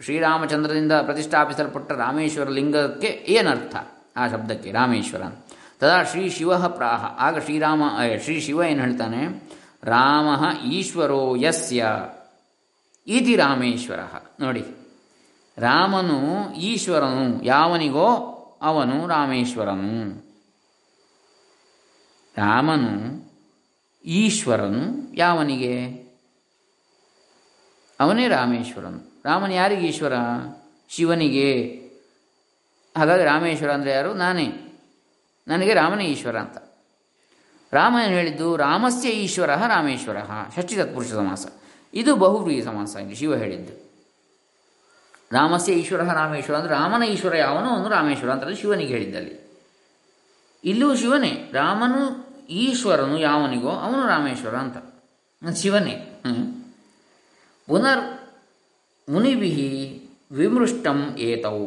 ಶ್ರೀರಾಮಚಂದ್ರದಿಂದ 0.04 0.92
ಪ್ರತಿಷ್ಠಾಪಿಸಲ್ಪಟ್ಟ 0.92 1.92
ರಾಮೇಶ್ವರ 1.92 2.50
ಲಿಂಗಕ್ಕೆ 2.50 3.26
ಏನರ್ಥ? 3.28 3.76
ಆ 4.18 4.28
ಶಬ್ದಕ್ಕೆ 4.28 4.72
ರಾಮೇಶ್ವರ. 4.72 5.22
ತದಾ 5.80 6.04
ಶ್ರೀ 6.04 6.30
ಶಿವ 6.30 6.68
ಪ್ರಾಹ. 6.68 7.06
ಆಗ 7.18 7.40
ಶ್ರೀರಾಮ 7.40 7.84
ಶ್ರೀ 8.24 8.40
ಶಿವ 8.40 8.64
ಏನು 8.64 8.82
ಹೇಳ್ತಾನೆ? 8.82 9.50
ರಾಮ 9.84 10.58
ಈಶ್ವರೋ 10.58 11.36
ಯಸ್ಯ 11.36 11.86
ಇತಿ 13.08 13.36
ರಾಮೇಶ್ವರ. 13.36 14.00
ನೋಡಿ. 14.40 14.66
ರಾಮನು 15.58 16.54
ಈಶ್ವರನು, 16.54 17.44
ಯಾವನಿಗೋ 17.44 18.08
ಅವನು 18.62 19.08
ರಾಮೇಶ್ವರನು. 19.08 20.29
ರಾಮನು, 22.38 23.20
ಈಶ್ವರನು 24.06 25.14
ಯಾವನಿಗೆ? 25.16 26.00
ಅವನೇ 28.00 28.28
ರಾಮೇಶ್ವರನು. 28.28 29.22
ರಾಮನು 29.26 29.54
ಯಾರಿಗೆ 29.54 29.88
ಈಶ್ವರ? 29.88 30.14
ಶಿವನಿಗೆ. 30.90 31.64
ಹಾಗಾಗಿ 32.98 33.24
ರಾಮೇಶ್ವರ 33.24 33.72
ಅಂದರೆ 33.72 33.92
ಯಾರು? 33.92 34.14
ನಾನೇ. 34.14 34.48
ನನಗೆ 35.48 35.74
ರಾಮನೇ 35.74 36.06
ಈಶ್ವರ 36.06 36.40
ಅಂತ. 36.40 36.58
ರಾಮ 37.74 37.98
ಏನು 38.06 38.14
ಹೇಳಿದ್ದು, 38.14 38.56
ರಾಮಸ್ಯ 38.56 39.10
ಈಶ್ವರ 39.10 39.56
ರಾಮೇಶ್ವರ. 39.56 40.18
ಷಷ್ಠಿ 40.56 40.76
ತತ್ಪುರುಷ 40.76 41.12
ಸಮಾಸ. 41.12 41.48
ಇದು 41.94 42.16
ಬಹುವ್ರೀಹಿ 42.16 42.64
ಸಮಾಸ 42.64 42.96
ಇಲ್ಲಿ 42.96 43.16
ಶಿವ 43.16 43.36
ಹೇಳಿದ್ದು. 43.36 43.90
ರಾಮಸ್ಯ 45.32 45.74
ಈಶ್ವರ 45.74 46.04
ರಾಮೇಶ್ವರ 46.14 46.58
ಅಂದರೆ 46.58 46.72
ರಾಮನ 46.72 47.04
ಈಶ್ವರ 47.04 47.36
ಯಾವನೋ 47.36 47.70
ಅವನು 47.70 47.90
ರಾಮೇಶ್ವರ 47.90 48.32
ಅಂತ 48.32 48.60
ಶಿವನಿಗೆ 48.60 48.94
ಹೇಳಿದ್ದಲ್ಲಿ. 48.94 49.49
ಇಲ್ಲೂ 50.64 50.96
ಶಿವನೇ, 50.96 51.52
ರಾಮನು 51.54 52.30
ಈಶ್ವರನು 52.50 53.20
ಯಾವನಿಗೋ 53.20 53.70
ಅವನು 53.70 54.08
ರಾಮೇಶ್ವರ 54.08 54.56
ಅಂತ. 54.56 54.78
ಶಿವನೇ. 55.56 56.22
ಪುನರ್ 57.68 58.20
ಮುನಿಭಿ 59.12 60.02
ವಿಮೃಷ್ಟಂ 60.32 61.16
ಏತೌ, 61.20 61.66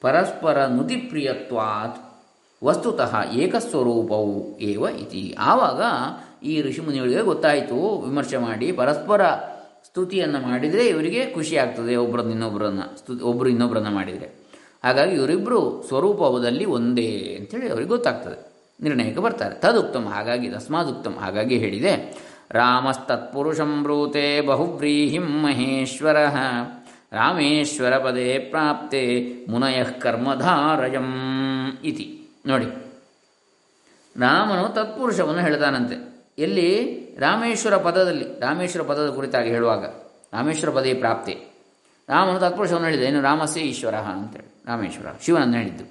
ಪರಸ್ಪರ 0.00 0.64
ನುತಿಪ್ರಿಯತ್ವಾತ್, 0.64 2.22
ವಸ್ತುತಃ 2.64 3.32
ಏಕಸ್ವರೂಪವು 3.32 4.58
ಏವ 4.58 4.80
ಇತಿ. 4.80 5.34
ಆವಾಗ 5.38 5.82
ಈ 6.44 6.62
ಋಷಿಮುನಿಗಳಿಗೆ 6.62 7.22
ಗೊತ್ತಾಯಿತು, 7.22 7.98
ವಿಮರ್ಶೆ 7.98 8.36
ಮಾಡಿ, 8.36 8.72
ಪರಸ್ಪರ 8.72 9.32
ಸ್ತುತಿಯನ್ನು 9.84 10.40
ಮಾಡಿದರೆ 10.40 10.86
ಇವರಿಗೆ 10.86 11.30
ಖುಷಿ 11.30 11.56
ಆಗ್ತದೆ 11.56 11.96
ಒಬ್ಬರನ್ನ 11.96 12.30
ಇನ್ನೊಬ್ಬರನ್ನ 12.30 12.80
ಸ್ತುತಿ 12.96 13.24
ಒಬ್ಬರು 13.24 13.48
ಇನ್ನೊಬ್ಬರನ್ನ 13.48 13.88
ಮಾಡಿದರೆ. 13.88 14.43
ಹಾಗಾಗಿ 14.84 15.14
ಇವರಿಬ್ಬರು 15.14 15.84
ಸ್ವರೂಪದಲ್ಲಿ 15.88 16.64
ಒಂದೇ 16.64 17.36
ಅಂಥೇಳಿ 17.40 17.70
ಅವರಿಗೆ 17.70 17.88
ಗೊತ್ತಾಗ್ತದೆ. 17.88 18.54
ನಿರ್ಣಯಕ್ಕೆ 18.80 19.20
ಬರ್ತಾರೆ. 19.20 19.54
ತದುಕ್ತಮ್, 19.54 20.06
ಹಾಗಾಗಿ 20.06 20.48
ತಸ್ಮಾದುಕ್ತಂ 20.48 21.14
ಹಾಗಾಗಿ 21.14 21.58
ಹೇಳಿದೆ. 21.58 22.18
ರಾಮಸ್ತತ್ಪುರುಷಂ 22.50 23.82
ಬ್ರೂತೆ 23.82 24.40
ಬಹುವ್ರೀಹಿಂ 24.40 25.42
ಮಹೇಶ್ವರ. 25.42 26.16
ರಾಮೇಶ್ವರ 27.12 27.98
ಪದೇ 27.98 28.38
ಪ್ರಾಪ್ತೆ 28.38 29.32
ಮುನಯಃ 29.48 29.90
ಕರ್ಮಧಾರಯಂ 29.90 31.14
ಇತಿ. 31.84 32.28
ನೋಡಿ. 32.46 32.66
ರಾಮನು 34.20 34.74
ತತ್ಪುರುಷವನ್ನು 34.74 35.40
ಹೇಳ್ತಾನಂತೆ 35.40 36.24
ಎಲ್ಲಿ? 36.38 37.00
ರಾಮೇಶ್ವರ 37.18 37.76
ಪದದಲ್ಲಿ. 37.76 38.40
ರಾಮೇಶ್ವರ 38.40 38.86
ಪದದ 38.86 39.10
ಕುರಿತಾಗಿ 39.10 39.50
ಹೇಳುವಾಗ. 39.50 39.84
ರಾಮೇಶ್ವರ 40.32 40.70
ಪದೇ 40.70 40.94
ಪ್ರಾಪ್ತಿ. 40.94 41.53
ರಾಮನು 42.08 42.40
ತತ್ಪುರುಷವನ್ನು 42.40 42.86
ಹೇಳಿದ 42.86 43.02
ಏನು 43.02 43.22
ರಾಮಸ್ಯ 43.22 43.60
ಈಶ್ವರ 43.60 43.94
ಅಂತೇಳಿ, 43.94 44.50
ರಾಮೇಶ್ವರ, 44.66 45.06
ಶಿವನನ್ನು 45.24 45.56
ಹೇಳಿದ್ದು. 45.56 45.84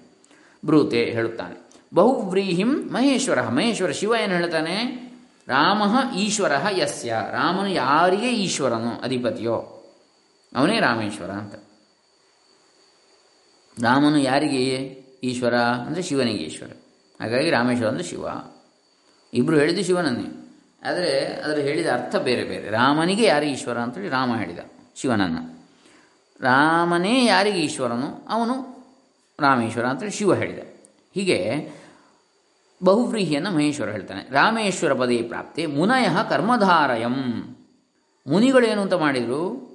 ಬ್ರೂತೆ 0.65 1.05
ಹೇಳುತ್ತಾನೆ, 1.05 1.55
ಬಹುವ್ರೀಹಿಂ 1.93 2.93
ಮಹೇಶ್ವರ. 2.93 3.47
ಮಹೇಶ್ವರ 3.47 3.91
ಶಿವ 3.91 4.13
ಏನು 4.23 4.33
ಹೇಳ್ತಾನೆ? 4.33 4.75
ರಾಮ 5.47 5.81
ಈಶ್ವರ 6.15 6.51
ಯಸ್ಯ, 6.71 7.15
ರಾಮನು 7.31 7.67
ಯಾರಿಗೆ 7.67 8.33
ಈಶ್ವರನು? 8.33 9.01
ಅಧಿಪತಿಯೋ, 9.01 9.55
ಅವನೇ 10.55 10.79
ರಾಮೇಶ್ವರ 10.79 11.31
ಅಂತ. 11.31 11.55
ರಾಮನು 13.77 14.17
ಯಾರಿಗೆ 14.17 14.63
ಈಶ್ವರ? 15.23 15.55
ಅಂದರೆ 15.55 16.01
ಶಿವನಿಗೆ 16.01 16.43
ಈಶ್ವರ. 16.43 16.71
ಹಾಗಾಗಿ 17.19 17.49
ರಾಮೇಶ್ವರ 17.49 17.87
ಅಂದರೆ 17.87 18.03
ಶಿವ. 18.03 18.25
ಇಬ್ಬರು 19.33 19.57
ಹೇಳಿದ್ದು 19.57 19.83
ಶಿವನನ್ನೇ. 19.83 20.29
ಆದರೆ 20.85 21.25
ಅದರ 21.25 21.57
ಹೇಳಿದ 21.57 21.87
ಅರ್ಥ 21.87 22.15
ಬೇರೆ 22.15 22.43
ಬೇರೆ. 22.43 22.69
ರಾಮನಿಗೆ 22.69 23.25
ಯಾರು 23.25 23.45
ಈಶ್ವರ 23.45 23.77
ಅಂತೇಳಿ 23.77 24.09
ರಾಮ 24.09 24.35
ಹೇಳಿದ, 24.37 24.59
ಶಿವನನ್ನು. 24.95 25.62
ರಾಮನೇ 26.41 27.25
ಯಾರಿಗೆ 27.25 27.59
ಈಶ್ವರನು? 27.59 28.27
ಅವನು 28.29 28.73
ರಾಮೇಶ್ವರ 29.39 29.85
ಅಂತೇಳಿ 29.85 30.11
ಶಿವ 30.11 30.33
ಹೇಳಿದ. 30.35 30.59
ಹೀಗೆ 31.13 31.71
ಬಹುವ್ರೀಹಿಯನ್ನು 32.83 33.51
ಮಹೇಶ್ವರ 33.51 33.89
ಹೇಳ್ತಾನೆ. 33.89 34.29
ರಾಮೇಶ್ವರ 34.29 34.93
ಪದೇ 34.93 35.21
ಪ್ರಾಪ್ತಿ 35.21 35.65
ಮುನಯ 35.65 36.07
ಕರ್ಮಧಾರಯಂ. 36.29 37.43
ಮುನಿಗಳೇನು 38.27 38.81
ಅಂತ 38.81 38.93
ಮಾಡಿದರು? 38.93 39.73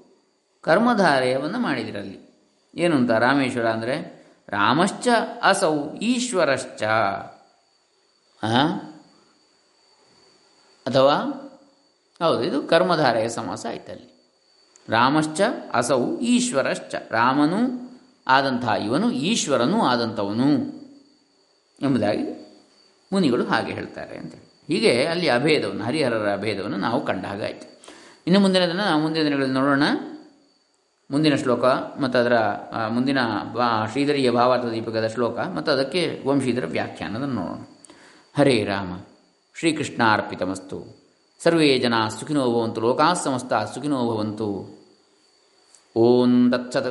ಕರ್ಮಧಾರಯವನ್ನು 0.61 1.59
ಮಾಡಿದಿರಲ್ಲಿ. 1.59 2.29
ಏನು 2.75 2.97
ಅಂತ 2.97 3.11
ರಾಮೇಶ್ವರ 3.11 3.69
ಅಂದರೆ? 3.69 4.19
ರಾಮಶ್ಚ 4.49 5.09
ಅಸೌ 5.43 5.95
ಈಶ್ವರಶ್ಚ? 6.03 6.83
ಅಥವಾ? 10.87 11.15
ಹೌದು, 12.23 12.43
ಇದು 12.43 12.63
ಕರ್ಮಧಾರೆಯ 12.63 13.29
ಸಮಾಸ 13.29 13.67
ಆಯ್ತಲ್ಲಿ. 13.69 14.18
ರಾಮಶ್ಚ 14.89 15.41
ಅಸೌ 15.75 16.17
ಈಶ್ವರಶ್ಚ. 16.17 16.95
ರಾಮನೂ 17.11 17.59
ಆದಂತಹ 18.29 18.75
ಇವನು, 18.85 19.11
ಈಶ್ವರನೂ 19.11 19.79
ಆದಂಥವನು 19.81 20.49
ಎಂಬುದಾಗಿ 21.83 22.25
ಮುನಿಗಳು 23.13 23.45
ಹಾಗೆ 23.45 23.73
ಹೇಳ್ತಾರೆ 23.73 24.17
ಅಂತೇಳಿ. 24.17 24.49
ಹೀಗೆ 24.67 25.05
ಅಲ್ಲಿ 25.05 25.29
ಅಭೇದವನ್ನು, 25.29 25.85
ಹರಿಹರರ 25.85 26.33
ಅಭೇದವನ್ನು 26.33 26.77
ನಾವು 26.77 27.05
ಕಂಡ 27.07 27.25
ಹಾಗಾಯಿತು 27.25 27.79
ಇನ್ನು 28.27 28.41
ಮುಂದಿನದನ್ನು 28.41 28.83
ನಾವು 28.83 29.03
ಮುಂದಿನ 29.03 29.25
ದಿನಗಳಲ್ಲಿ 29.25 29.55
ನೋಡೋಣ. 29.55 29.83
ಮುಂದಿನ 31.11 31.35
ಶ್ಲೋಕ 31.37 31.65
ಮತ್ತು 32.01 32.19
ಅದರ 32.19 32.37
ಮುಂದಿನ 32.89 33.19
ಬಾ, 33.53 33.87
ಶ್ರೀಧರಿಯ 33.87 34.31
ಭಾವಾರ್ಥ 34.31 34.65
ದೀಪಕದ 34.65 35.07
ಶ್ಲೋಕ 35.07 35.39
ಮತ್ತು 35.39 35.73
ಅದಕ್ಕೆ 35.73 36.23
ವಂಶೀಧರ 36.27 36.67
ವ್ಯಾಖ್ಯಾನದನ್ನು 36.67 37.35
ನೋಡೋಣ. 37.35 37.61
ಹರೇ 38.39 38.65
ರಾಮ 38.65 38.93
ಶ್ರೀಕೃಷ್ಣ 39.59 40.03
ಅರ್ಪಿತಮಸ್ತು 40.13 40.79
ಸರ್ವೇ 41.43 41.79
ಜನ 41.79 41.95
ಸುಖಿನೋ 42.21 42.45
ಭವಂತು 42.53 42.81
ಲೋಕಾಃ 42.81 43.13
ಸುಖಿನೋ 43.13 43.97
ಭವಂತು. 43.97 44.78
ಓಂ 45.99 46.33
ತತ್ಸತ್ 46.51 46.91